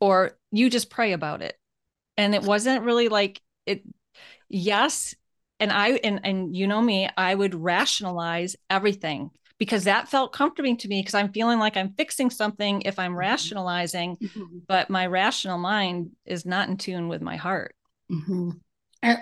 Or 0.00 0.32
you 0.52 0.70
just 0.70 0.90
pray 0.90 1.12
about 1.12 1.42
it. 1.42 1.56
And 2.16 2.34
it 2.34 2.42
wasn't 2.42 2.84
really 2.84 3.08
like 3.08 3.40
it, 3.66 3.82
yes. 4.48 5.14
And 5.60 5.72
I, 5.72 5.90
and, 5.92 6.20
and 6.24 6.56
you 6.56 6.66
know 6.66 6.80
me, 6.80 7.08
I 7.16 7.34
would 7.34 7.54
rationalize 7.54 8.56
everything 8.68 9.30
because 9.58 9.84
that 9.84 10.08
felt 10.08 10.32
comforting 10.32 10.76
to 10.78 10.88
me 10.88 11.00
because 11.00 11.14
I'm 11.14 11.32
feeling 11.32 11.58
like 11.58 11.76
I'm 11.76 11.94
fixing 11.94 12.30
something 12.30 12.82
if 12.82 12.98
I'm 12.98 13.12
mm-hmm. 13.12 13.20
rationalizing, 13.20 14.16
mm-hmm. 14.16 14.58
but 14.68 14.90
my 14.90 15.06
rational 15.06 15.58
mind 15.58 16.10
is 16.26 16.44
not 16.44 16.68
in 16.68 16.76
tune 16.76 17.08
with 17.08 17.22
my 17.22 17.36
heart. 17.36 17.74
Mm-hmm. 18.10 18.50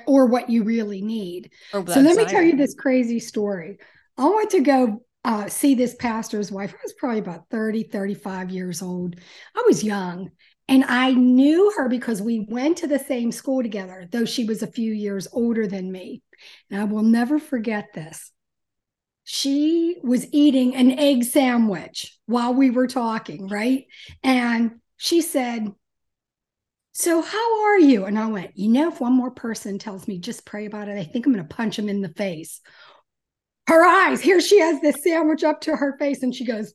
Or 0.06 0.26
what 0.26 0.48
you 0.48 0.62
really 0.62 1.02
need. 1.02 1.50
So 1.72 1.80
let 1.80 2.16
me 2.16 2.24
tell 2.24 2.42
you 2.42 2.56
this 2.56 2.74
crazy 2.74 3.20
story. 3.20 3.78
I 4.16 4.26
went 4.28 4.50
to 4.50 4.60
go 4.60 5.03
uh, 5.24 5.48
see 5.48 5.74
this 5.74 5.94
pastor's 5.94 6.52
wife. 6.52 6.74
I 6.74 6.82
was 6.82 6.92
probably 6.92 7.20
about 7.20 7.48
30, 7.50 7.84
35 7.84 8.50
years 8.50 8.82
old. 8.82 9.16
I 9.56 9.62
was 9.66 9.82
young. 9.82 10.30
And 10.66 10.84
I 10.84 11.12
knew 11.12 11.72
her 11.76 11.88
because 11.88 12.22
we 12.22 12.46
went 12.48 12.78
to 12.78 12.86
the 12.86 12.98
same 12.98 13.30
school 13.32 13.62
together, 13.62 14.08
though 14.10 14.24
she 14.24 14.44
was 14.44 14.62
a 14.62 14.66
few 14.66 14.92
years 14.92 15.28
older 15.32 15.66
than 15.66 15.92
me. 15.92 16.22
And 16.70 16.80
I 16.80 16.84
will 16.84 17.02
never 17.02 17.38
forget 17.38 17.92
this 17.94 18.32
she 19.24 19.96
was 20.02 20.26
eating 20.32 20.76
an 20.76 20.98
egg 20.98 21.24
sandwich 21.24 22.18
while 22.26 22.54
we 22.54 22.70
were 22.70 22.86
talking, 22.86 23.48
right? 23.48 23.86
And 24.22 24.80
she 24.98 25.22
said, 25.22 25.72
So, 26.92 27.22
how 27.22 27.64
are 27.64 27.78
you? 27.78 28.04
And 28.04 28.18
I 28.18 28.26
went, 28.26 28.56
You 28.56 28.68
know, 28.68 28.88
if 28.88 29.00
one 29.00 29.14
more 29.14 29.30
person 29.30 29.78
tells 29.78 30.06
me 30.06 30.18
just 30.18 30.44
pray 30.44 30.66
about 30.66 30.88
it, 30.88 30.98
I 30.98 31.04
think 31.04 31.26
I'm 31.26 31.32
going 31.32 31.46
to 31.46 31.54
punch 31.54 31.78
him 31.78 31.88
in 31.88 32.02
the 32.02 32.10
face. 32.10 32.60
Her 33.66 33.84
eyes, 33.84 34.20
here 34.20 34.40
she 34.40 34.60
has 34.60 34.80
this 34.80 35.02
sandwich 35.02 35.42
up 35.42 35.62
to 35.62 35.74
her 35.74 35.96
face, 35.98 36.22
and 36.22 36.34
she 36.34 36.44
goes, 36.44 36.74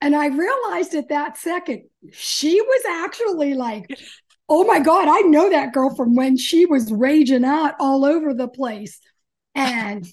and 0.00 0.14
I 0.14 0.26
realized 0.26 0.94
at 0.94 1.08
that 1.08 1.36
second, 1.38 1.84
she 2.12 2.60
was 2.60 2.82
actually 2.88 3.54
like, 3.54 3.98
Oh 4.48 4.64
my 4.64 4.78
God, 4.78 5.08
I 5.08 5.20
know 5.22 5.50
that 5.50 5.72
girl 5.72 5.94
from 5.94 6.14
when 6.14 6.36
she 6.36 6.66
was 6.66 6.92
raging 6.92 7.44
out 7.44 7.74
all 7.80 8.04
over 8.04 8.32
the 8.32 8.46
place. 8.46 9.00
And 9.54 10.06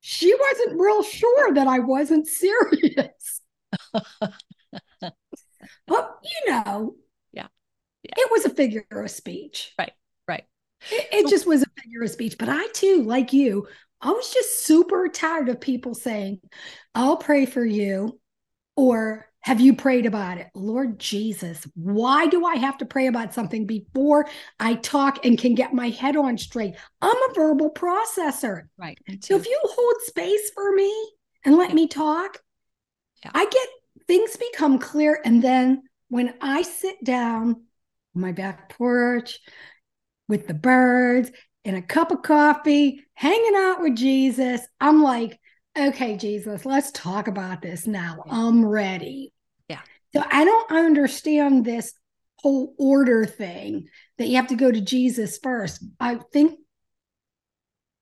she 0.00 0.32
wasn't 0.34 0.80
real 0.80 1.02
sure 1.02 1.54
that 1.54 1.66
I 1.66 1.80
wasn't 1.80 2.28
serious. 2.28 3.40
but 3.92 4.32
you 5.00 5.10
know, 6.46 6.94
yeah. 7.32 7.48
yeah. 8.02 8.14
It 8.16 8.30
was 8.30 8.44
a 8.44 8.50
figure 8.50 8.86
of 8.92 9.10
speech. 9.10 9.72
Right. 9.78 9.92
Right. 10.28 10.44
It, 10.92 11.08
it 11.12 11.28
just 11.28 11.46
was 11.46 11.62
a 11.62 11.82
figure 11.82 12.04
of 12.04 12.10
speech. 12.10 12.36
But 12.38 12.48
I 12.48 12.68
too, 12.68 13.02
like 13.02 13.32
you, 13.32 13.66
I 14.00 14.10
was 14.10 14.32
just 14.32 14.64
super 14.64 15.08
tired 15.08 15.48
of 15.48 15.60
people 15.60 15.94
saying, 15.94 16.40
I'll 16.94 17.16
pray 17.16 17.46
for 17.46 17.64
you 17.64 18.20
or 18.76 19.28
have 19.40 19.60
you 19.60 19.74
prayed 19.74 20.06
about 20.06 20.38
it? 20.38 20.48
Lord 20.54 20.98
Jesus, 20.98 21.66
why 21.74 22.26
do 22.26 22.44
I 22.44 22.56
have 22.56 22.78
to 22.78 22.86
pray 22.86 23.06
about 23.06 23.32
something 23.32 23.66
before 23.66 24.28
I 24.60 24.74
talk 24.74 25.24
and 25.24 25.38
can 25.38 25.54
get 25.54 25.72
my 25.72 25.88
head 25.88 26.16
on 26.16 26.38
straight? 26.38 26.74
I'm 27.00 27.16
a 27.16 27.34
verbal 27.34 27.70
processor. 27.70 28.64
Right. 28.76 28.98
So 29.20 29.36
if 29.36 29.46
you 29.46 29.58
hold 29.64 29.94
space 30.02 30.50
for 30.54 30.74
me 30.74 30.92
and 31.44 31.56
let 31.56 31.70
yeah. 31.70 31.74
me 31.76 31.88
talk, 31.88 32.42
yeah. 33.24 33.30
I 33.34 33.46
get 33.46 33.68
things 34.06 34.36
become 34.36 34.78
clear. 34.78 35.20
And 35.24 35.42
then 35.42 35.82
when 36.08 36.34
I 36.40 36.62
sit 36.62 37.02
down 37.02 37.48
on 38.14 38.20
my 38.20 38.32
back 38.32 38.70
porch 38.70 39.38
with 40.28 40.46
the 40.46 40.54
birds 40.54 41.30
and 41.68 41.76
a 41.76 41.82
cup 41.82 42.10
of 42.10 42.22
coffee, 42.22 43.04
hanging 43.14 43.54
out 43.54 43.80
with 43.80 43.94
Jesus, 43.94 44.66
I'm 44.80 45.02
like, 45.02 45.38
okay, 45.78 46.16
Jesus, 46.16 46.64
let's 46.64 46.90
talk 46.90 47.28
about 47.28 47.62
this 47.62 47.86
now. 47.86 48.24
I'm 48.28 48.64
ready. 48.64 49.32
Yeah. 49.68 49.80
So 50.14 50.24
I 50.28 50.44
don't 50.44 50.72
understand 50.72 51.64
this 51.64 51.92
whole 52.38 52.74
order 52.78 53.26
thing 53.26 53.88
that 54.16 54.28
you 54.28 54.36
have 54.36 54.48
to 54.48 54.56
go 54.56 54.70
to 54.70 54.80
Jesus 54.80 55.38
first. 55.42 55.84
I 56.00 56.18
think 56.32 56.58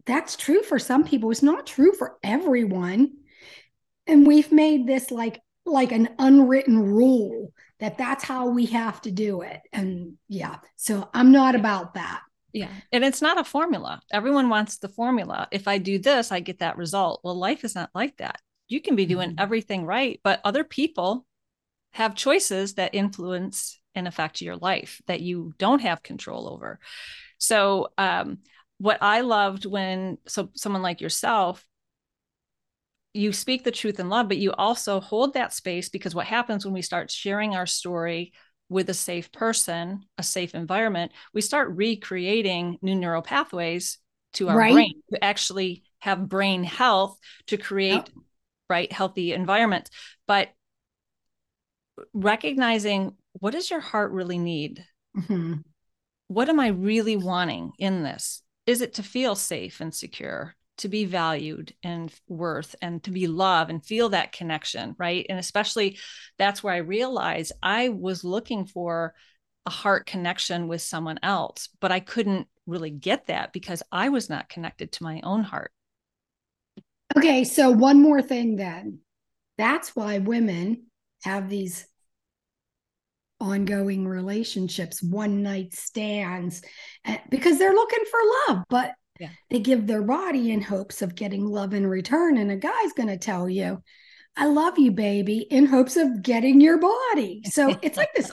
that's 0.07 0.37
true 0.37 0.62
for 0.62 0.79
some 0.79 1.05
people. 1.05 1.31
It's 1.33 1.42
not 1.42 1.66
true 1.66 1.92
for 1.92 2.18
everyone. 2.22 3.14
And 4.07 4.26
we've 4.26 4.52
made 4.52 4.87
this 4.87 5.11
like 5.11 5.40
like 5.64 5.90
an 5.90 6.11
unwritten 6.20 6.81
rule 6.81 7.52
that 7.81 7.98
that's 7.98 8.22
how 8.22 8.46
we 8.50 8.66
have 8.66 9.00
to 9.02 9.11
do 9.11 9.42
it. 9.42 9.61
And 9.72 10.14
yeah, 10.29 10.59
so 10.76 11.11
I'm 11.12 11.33
not 11.33 11.57
about 11.57 11.94
that. 11.94 12.20
Yeah. 12.52 12.70
And 12.92 13.04
it's 13.04 13.20
not 13.20 13.38
a 13.38 13.44
formula. 13.44 14.00
Everyone 14.12 14.48
wants 14.48 14.78
the 14.78 14.88
formula. 14.88 15.48
If 15.50 15.68
I 15.68 15.78
do 15.78 15.98
this, 15.98 16.32
I 16.32 16.40
get 16.40 16.61
that 16.61 16.76
result. 16.76 17.20
Well, 17.22 17.38
life 17.38 17.64
is 17.64 17.74
not 17.74 17.90
like 17.94 18.16
that. 18.16 18.40
You 18.68 18.80
can 18.80 18.96
be 18.96 19.06
doing 19.06 19.30
mm-hmm. 19.30 19.40
everything 19.40 19.85
right, 19.85 20.20
but 20.24 20.40
other 20.44 20.64
people 20.64 21.26
have 21.92 22.14
choices 22.14 22.74
that 22.74 22.94
influence 22.94 23.80
and 23.94 24.09
affect 24.09 24.40
your 24.40 24.56
life 24.56 25.00
that 25.06 25.20
you 25.20 25.54
don't 25.59 25.80
have 25.80 26.02
control 26.02 26.48
over. 26.48 26.78
So, 27.38 27.88
um, 27.98 28.38
what 28.78 28.98
I 29.00 29.22
loved 29.22 29.64
when 29.64 30.18
so 30.26 30.50
someone 30.54 30.82
like 30.82 31.00
yourself 31.00 31.64
you 33.16 33.32
speak 33.32 33.64
the 33.64 33.70
truth 33.70 33.98
in 33.98 34.11
love, 34.11 34.28
but 34.28 34.37
you 34.37 34.52
also 34.52 35.00
hold 35.00 35.35
that 35.35 35.54
space 35.54 35.88
because 35.88 36.14
what 36.14 36.26
happens 36.26 36.64
when 36.64 36.74
we 36.74 36.82
start 36.82 37.11
sharing 37.11 37.56
our 37.56 37.66
story 37.66 38.32
with 38.68 38.90
a 38.90 38.94
safe 38.94 39.31
person, 39.33 40.05
a 40.18 40.22
safe 40.22 40.55
environment, 40.55 41.12
we 41.33 41.40
start 41.40 41.76
recreating 41.76 42.79
new 42.83 42.94
neural 42.94 43.22
pathways 43.22 43.98
to 44.35 44.48
our 44.48 44.57
right. 44.57 44.72
brain 44.72 45.02
to 45.12 45.24
actually 45.24 45.85
have 46.00 46.29
brain 46.29 46.64
health 46.64 47.18
to 47.46 47.57
create 47.57 47.94
yep. 47.94 48.11
right 48.68 48.92
healthy 48.92 49.33
environments. 49.33 49.90
But 50.26 50.50
recognizing 52.12 53.12
what 53.35 53.52
does 53.52 53.70
your 53.70 53.81
heart 53.81 54.12
really 54.12 54.38
need? 54.38 54.85
Mm-hmm. 55.16 55.55
What 56.29 56.48
am 56.48 56.59
I 56.59 56.68
really 56.68 57.16
wanting 57.16 57.72
in 57.79 58.02
this? 58.02 58.42
Is 58.66 58.81
it 58.81 58.94
to 58.94 59.02
feel 59.02 59.37
safe 59.37 59.81
and 59.81 59.94
secure? 59.94 60.56
To 60.78 60.88
be 60.88 61.04
valued 61.04 61.74
and 61.82 62.12
worth 62.28 62.74
and 62.82 63.02
to 63.02 63.10
be 63.10 63.26
loved 63.26 63.70
and 63.70 63.84
feel 63.84 64.10
that 64.10 64.32
connection 64.32 64.94
right? 64.98 65.26
And 65.28 65.38
especially 65.38 65.98
that's 66.38 66.62
where 66.62 66.74
i 66.74 66.78
realized 66.78 67.52
i 67.62 67.88
was 67.88 68.24
looking 68.24 68.66
for 68.66 69.14
a 69.64 69.70
heart 69.70 70.06
connection 70.06 70.68
with 70.68 70.82
someone 70.82 71.18
else 71.22 71.68
but 71.80 71.92
i 71.92 72.00
couldn't 72.00 72.46
really 72.66 72.90
get 72.90 73.26
that 73.26 73.52
because 73.52 73.82
i 73.90 74.08
was 74.08 74.28
not 74.28 74.48
connected 74.48 74.92
to 74.92 75.02
my 75.04 75.20
own 75.22 75.42
heart. 75.42 75.72
Okay 77.16 77.44
so 77.44 77.70
one 77.70 78.02
more 78.02 78.22
thing 78.22 78.56
then. 78.56 79.00
That's 79.58 79.96
why 79.96 80.18
women 80.18 80.86
have 81.22 81.48
these 81.48 81.86
ongoing 83.40 84.06
relationships 84.06 85.02
one 85.02 85.42
night 85.42 85.74
stands 85.74 86.62
eh, 87.04 87.18
because 87.28 87.58
they're 87.58 87.74
looking 87.74 88.04
for 88.10 88.20
love 88.48 88.64
but 88.70 88.92
yeah. 89.18 89.31
They 89.50 89.61
give 89.61 89.87
their 89.87 90.02
body 90.02 90.52
in 90.52 90.62
hopes 90.62 91.02
of 91.02 91.14
getting 91.14 91.46
love 91.46 91.74
in 91.74 91.87
return. 91.87 92.38
And 92.38 92.50
a 92.50 92.57
guy's 92.57 92.92
going 92.92 93.09
to 93.09 93.18
tell 93.18 93.48
you, 93.48 93.83
I 94.37 94.46
love 94.46 94.79
you, 94.79 94.92
baby, 94.92 95.38
in 95.38 95.66
hopes 95.66 95.96
of 95.96 96.22
getting 96.22 96.61
your 96.61 96.79
body. 96.79 97.42
So 97.50 97.76
it's 97.83 97.96
like 97.96 98.12
this 98.14 98.31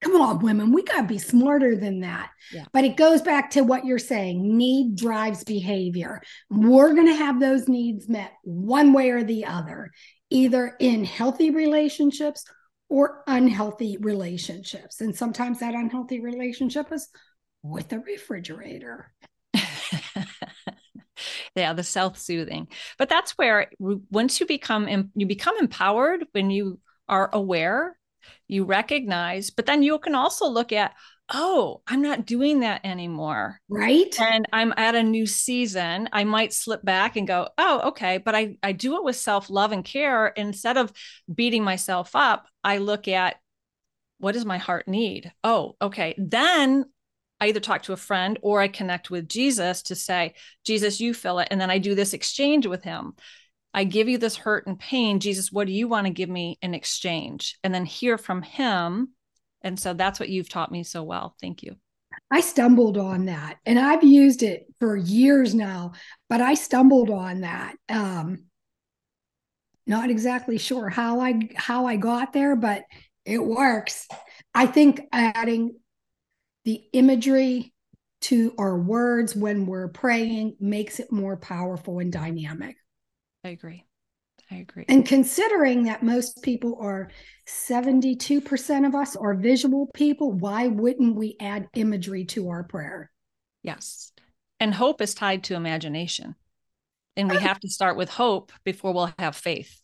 come 0.00 0.20
on, 0.20 0.38
women, 0.40 0.72
we 0.72 0.82
got 0.82 1.02
to 1.02 1.06
be 1.06 1.18
smarter 1.18 1.76
than 1.76 2.00
that. 2.00 2.30
Yeah. 2.52 2.64
But 2.72 2.84
it 2.84 2.96
goes 2.96 3.22
back 3.22 3.50
to 3.52 3.62
what 3.62 3.84
you're 3.84 3.98
saying 3.98 4.56
need 4.56 4.96
drives 4.96 5.44
behavior. 5.44 6.20
We're 6.50 6.94
going 6.94 7.08
to 7.08 7.14
have 7.14 7.40
those 7.40 7.68
needs 7.68 8.08
met 8.08 8.32
one 8.44 8.92
way 8.92 9.10
or 9.10 9.24
the 9.24 9.46
other, 9.46 9.90
either 10.30 10.76
in 10.78 11.04
healthy 11.04 11.50
relationships 11.50 12.44
or 12.88 13.22
unhealthy 13.26 13.96
relationships. 13.98 15.00
And 15.00 15.16
sometimes 15.16 15.60
that 15.60 15.74
unhealthy 15.74 16.20
relationship 16.20 16.92
is 16.92 17.08
with 17.62 17.88
the 17.88 17.98
refrigerator. 17.98 19.12
yeah 21.54 21.72
the 21.72 21.82
self-soothing. 21.82 22.68
But 22.98 23.08
that's 23.08 23.32
where 23.32 23.70
once 23.78 24.40
you 24.40 24.46
become 24.46 25.10
you 25.14 25.26
become 25.26 25.56
empowered 25.58 26.26
when 26.32 26.50
you 26.50 26.78
are 27.08 27.30
aware 27.32 27.98
you 28.48 28.64
recognize 28.64 29.50
but 29.50 29.66
then 29.66 29.82
you 29.82 29.98
can 30.00 30.16
also 30.16 30.48
look 30.48 30.72
at 30.72 30.92
oh 31.32 31.80
i'm 31.86 32.02
not 32.02 32.26
doing 32.26 32.60
that 32.60 32.84
anymore. 32.84 33.60
Right? 33.68 34.14
And 34.20 34.46
i'm 34.52 34.72
at 34.76 34.94
a 34.94 35.02
new 35.02 35.26
season. 35.26 36.08
I 36.12 36.24
might 36.24 36.52
slip 36.52 36.84
back 36.84 37.16
and 37.16 37.26
go 37.26 37.48
oh 37.58 37.88
okay. 37.88 38.18
But 38.18 38.34
i 38.34 38.56
i 38.62 38.72
do 38.72 38.96
it 38.96 39.04
with 39.04 39.16
self-love 39.16 39.72
and 39.72 39.84
care. 39.84 40.28
Instead 40.28 40.76
of 40.76 40.92
beating 41.32 41.64
myself 41.64 42.10
up 42.14 42.46
i 42.62 42.78
look 42.78 43.08
at 43.08 43.36
what 44.18 44.32
does 44.32 44.44
my 44.44 44.58
heart 44.58 44.88
need? 44.88 45.32
Oh 45.44 45.76
okay. 45.80 46.14
Then 46.18 46.86
I 47.40 47.48
either 47.48 47.60
talk 47.60 47.82
to 47.84 47.92
a 47.92 47.96
friend 47.98 48.38
or 48.42 48.60
I 48.60 48.68
connect 48.68 49.10
with 49.10 49.28
Jesus 49.28 49.82
to 49.84 49.94
say, 49.94 50.34
Jesus, 50.64 51.00
you 51.00 51.14
fill 51.14 51.38
it. 51.40 51.48
And 51.50 51.60
then 51.60 51.70
I 51.70 51.78
do 51.78 51.94
this 51.94 52.14
exchange 52.14 52.66
with 52.66 52.82
him. 52.84 53.14
I 53.74 53.84
give 53.84 54.08
you 54.08 54.18
this 54.18 54.36
hurt 54.36 54.66
and 54.66 54.78
pain. 54.78 55.20
Jesus, 55.20 55.52
what 55.52 55.66
do 55.66 55.72
you 55.72 55.86
want 55.88 56.06
to 56.06 56.12
give 56.12 56.30
me 56.30 56.58
in 56.62 56.74
exchange? 56.74 57.58
And 57.62 57.74
then 57.74 57.84
hear 57.84 58.16
from 58.18 58.42
him 58.42 59.08
And 59.62 59.78
so 59.80 59.94
that's 59.94 60.20
what 60.20 60.28
you've 60.28 60.48
taught 60.48 60.70
me 60.70 60.84
so 60.84 61.02
well. 61.02 61.34
Thank 61.40 61.62
you. 61.62 61.76
I 62.30 62.40
stumbled 62.40 62.96
on 62.98 63.26
that 63.26 63.56
and 63.66 63.78
I've 63.78 64.04
used 64.04 64.42
it 64.42 64.66
for 64.78 64.96
years 64.96 65.54
now, 65.54 65.92
but 66.28 66.40
I 66.40 66.54
stumbled 66.54 67.10
on 67.10 67.40
that. 67.40 67.74
Um, 67.88 68.44
not 69.86 70.10
exactly 70.10 70.58
sure 70.58 70.88
how 70.88 71.20
I 71.20 71.48
how 71.56 71.86
I 71.86 71.96
got 71.96 72.32
there, 72.32 72.56
but 72.56 72.84
it 73.24 73.44
works. 73.44 74.08
I 74.54 74.66
think 74.66 75.00
adding 75.12 75.76
the 76.66 76.82
imagery 76.92 77.72
to 78.22 78.52
our 78.58 78.76
words 78.76 79.36
when 79.36 79.66
we're 79.66 79.88
praying 79.88 80.56
makes 80.58 80.98
it 80.98 81.12
more 81.12 81.36
powerful 81.36 82.00
and 82.00 82.12
dynamic. 82.12 82.76
I 83.44 83.50
agree. 83.50 83.84
I 84.50 84.56
agree. 84.56 84.84
And 84.88 85.06
considering 85.06 85.84
that 85.84 86.02
most 86.02 86.42
people 86.42 86.76
are 86.80 87.10
72% 87.48 88.86
of 88.86 88.94
us 88.96 89.14
are 89.16 89.34
visual 89.34 89.86
people, 89.94 90.32
why 90.32 90.66
wouldn't 90.66 91.14
we 91.14 91.36
add 91.40 91.68
imagery 91.74 92.24
to 92.26 92.48
our 92.50 92.64
prayer? 92.64 93.12
Yes. 93.62 94.12
And 94.58 94.74
hope 94.74 95.00
is 95.00 95.14
tied 95.14 95.44
to 95.44 95.54
imagination. 95.54 96.34
And 97.16 97.30
we 97.30 97.36
ah. 97.36 97.40
have 97.40 97.60
to 97.60 97.68
start 97.68 97.96
with 97.96 98.10
hope 98.10 98.52
before 98.64 98.92
we'll 98.92 99.12
have 99.18 99.36
faith. 99.36 99.80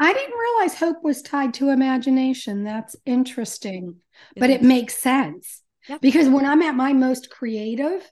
I 0.00 0.12
didn't 0.12 0.38
realize 0.38 0.74
hope 0.78 1.04
was 1.04 1.22
tied 1.22 1.54
to 1.54 1.68
imagination. 1.68 2.64
That's 2.64 2.96
interesting, 3.04 3.96
it 4.34 4.40
but 4.40 4.50
is. 4.50 4.56
it 4.56 4.62
makes 4.62 4.96
sense. 4.96 5.62
Because 6.00 6.28
when 6.28 6.44
I'm 6.46 6.62
at 6.62 6.74
my 6.74 6.92
most 6.92 7.30
creative, 7.30 8.10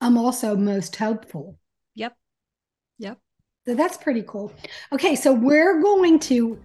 I'm 0.00 0.16
also 0.18 0.56
most 0.56 0.94
hopeful. 0.96 1.58
Yep. 1.94 2.14
Yep. 2.98 3.18
So 3.66 3.74
that's 3.74 3.96
pretty 3.96 4.22
cool. 4.26 4.52
Okay, 4.92 5.16
so 5.16 5.32
we're 5.32 5.80
going 5.80 6.18
to 6.20 6.60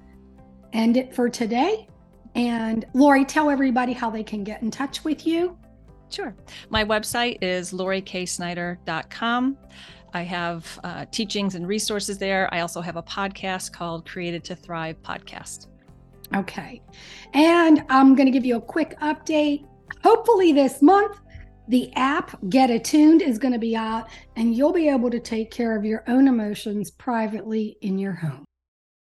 end 0.74 0.98
it 0.98 1.16
for 1.16 1.30
today. 1.30 1.88
And 2.36 2.86
Lori, 2.94 3.26
tell 3.26 3.50
everybody 3.50 3.94
how 3.94 4.10
they 4.10 4.24
can 4.24 4.44
get 4.44 4.62
in 4.62 4.72
touch 4.72 5.04
with 5.04 5.26
you. 5.26 5.58
Sure. 6.10 6.36
My 6.70 6.84
website 6.84 7.38
is 7.42 7.72
loriksnyder.com. 7.72 9.58
I 10.14 10.24
have 10.24 10.80
uh, 10.84 11.06
teachings 11.12 11.56
and 11.56 11.68
resources 11.68 12.18
there. 12.18 12.54
I 12.54 12.60
also 12.60 12.82
have 12.82 12.98
a 12.98 13.04
podcast 13.04 13.72
called 13.72 14.06
Created 14.06 14.44
to 14.46 14.56
Thrive 14.56 15.02
Podcast. 15.02 15.68
Okay. 16.36 16.82
And 17.34 17.84
I'm 17.90 18.16
going 18.16 18.26
to 18.26 18.32
give 18.32 18.46
you 18.46 18.58
a 18.58 18.62
quick 18.62 18.98
update. 19.00 19.66
Hopefully, 20.04 20.52
this 20.54 20.82
month, 20.82 21.20
the 21.68 21.92
app 21.96 22.38
Get 22.50 22.70
Attuned 22.70 23.22
is 23.22 23.38
going 23.38 23.54
to 23.54 23.60
be 23.60 23.76
out, 23.76 24.10
and 24.36 24.56
you'll 24.56 24.74
be 24.74 24.90
able 24.90 25.10
to 25.10 25.20
take 25.20 25.52
care 25.52 25.76
of 25.76 25.86
your 25.86 26.04
own 26.08 26.28
emotions 26.28 26.92
privately 26.92 27.78
in 27.82 27.98
your 27.98 28.14
home. 28.14 28.46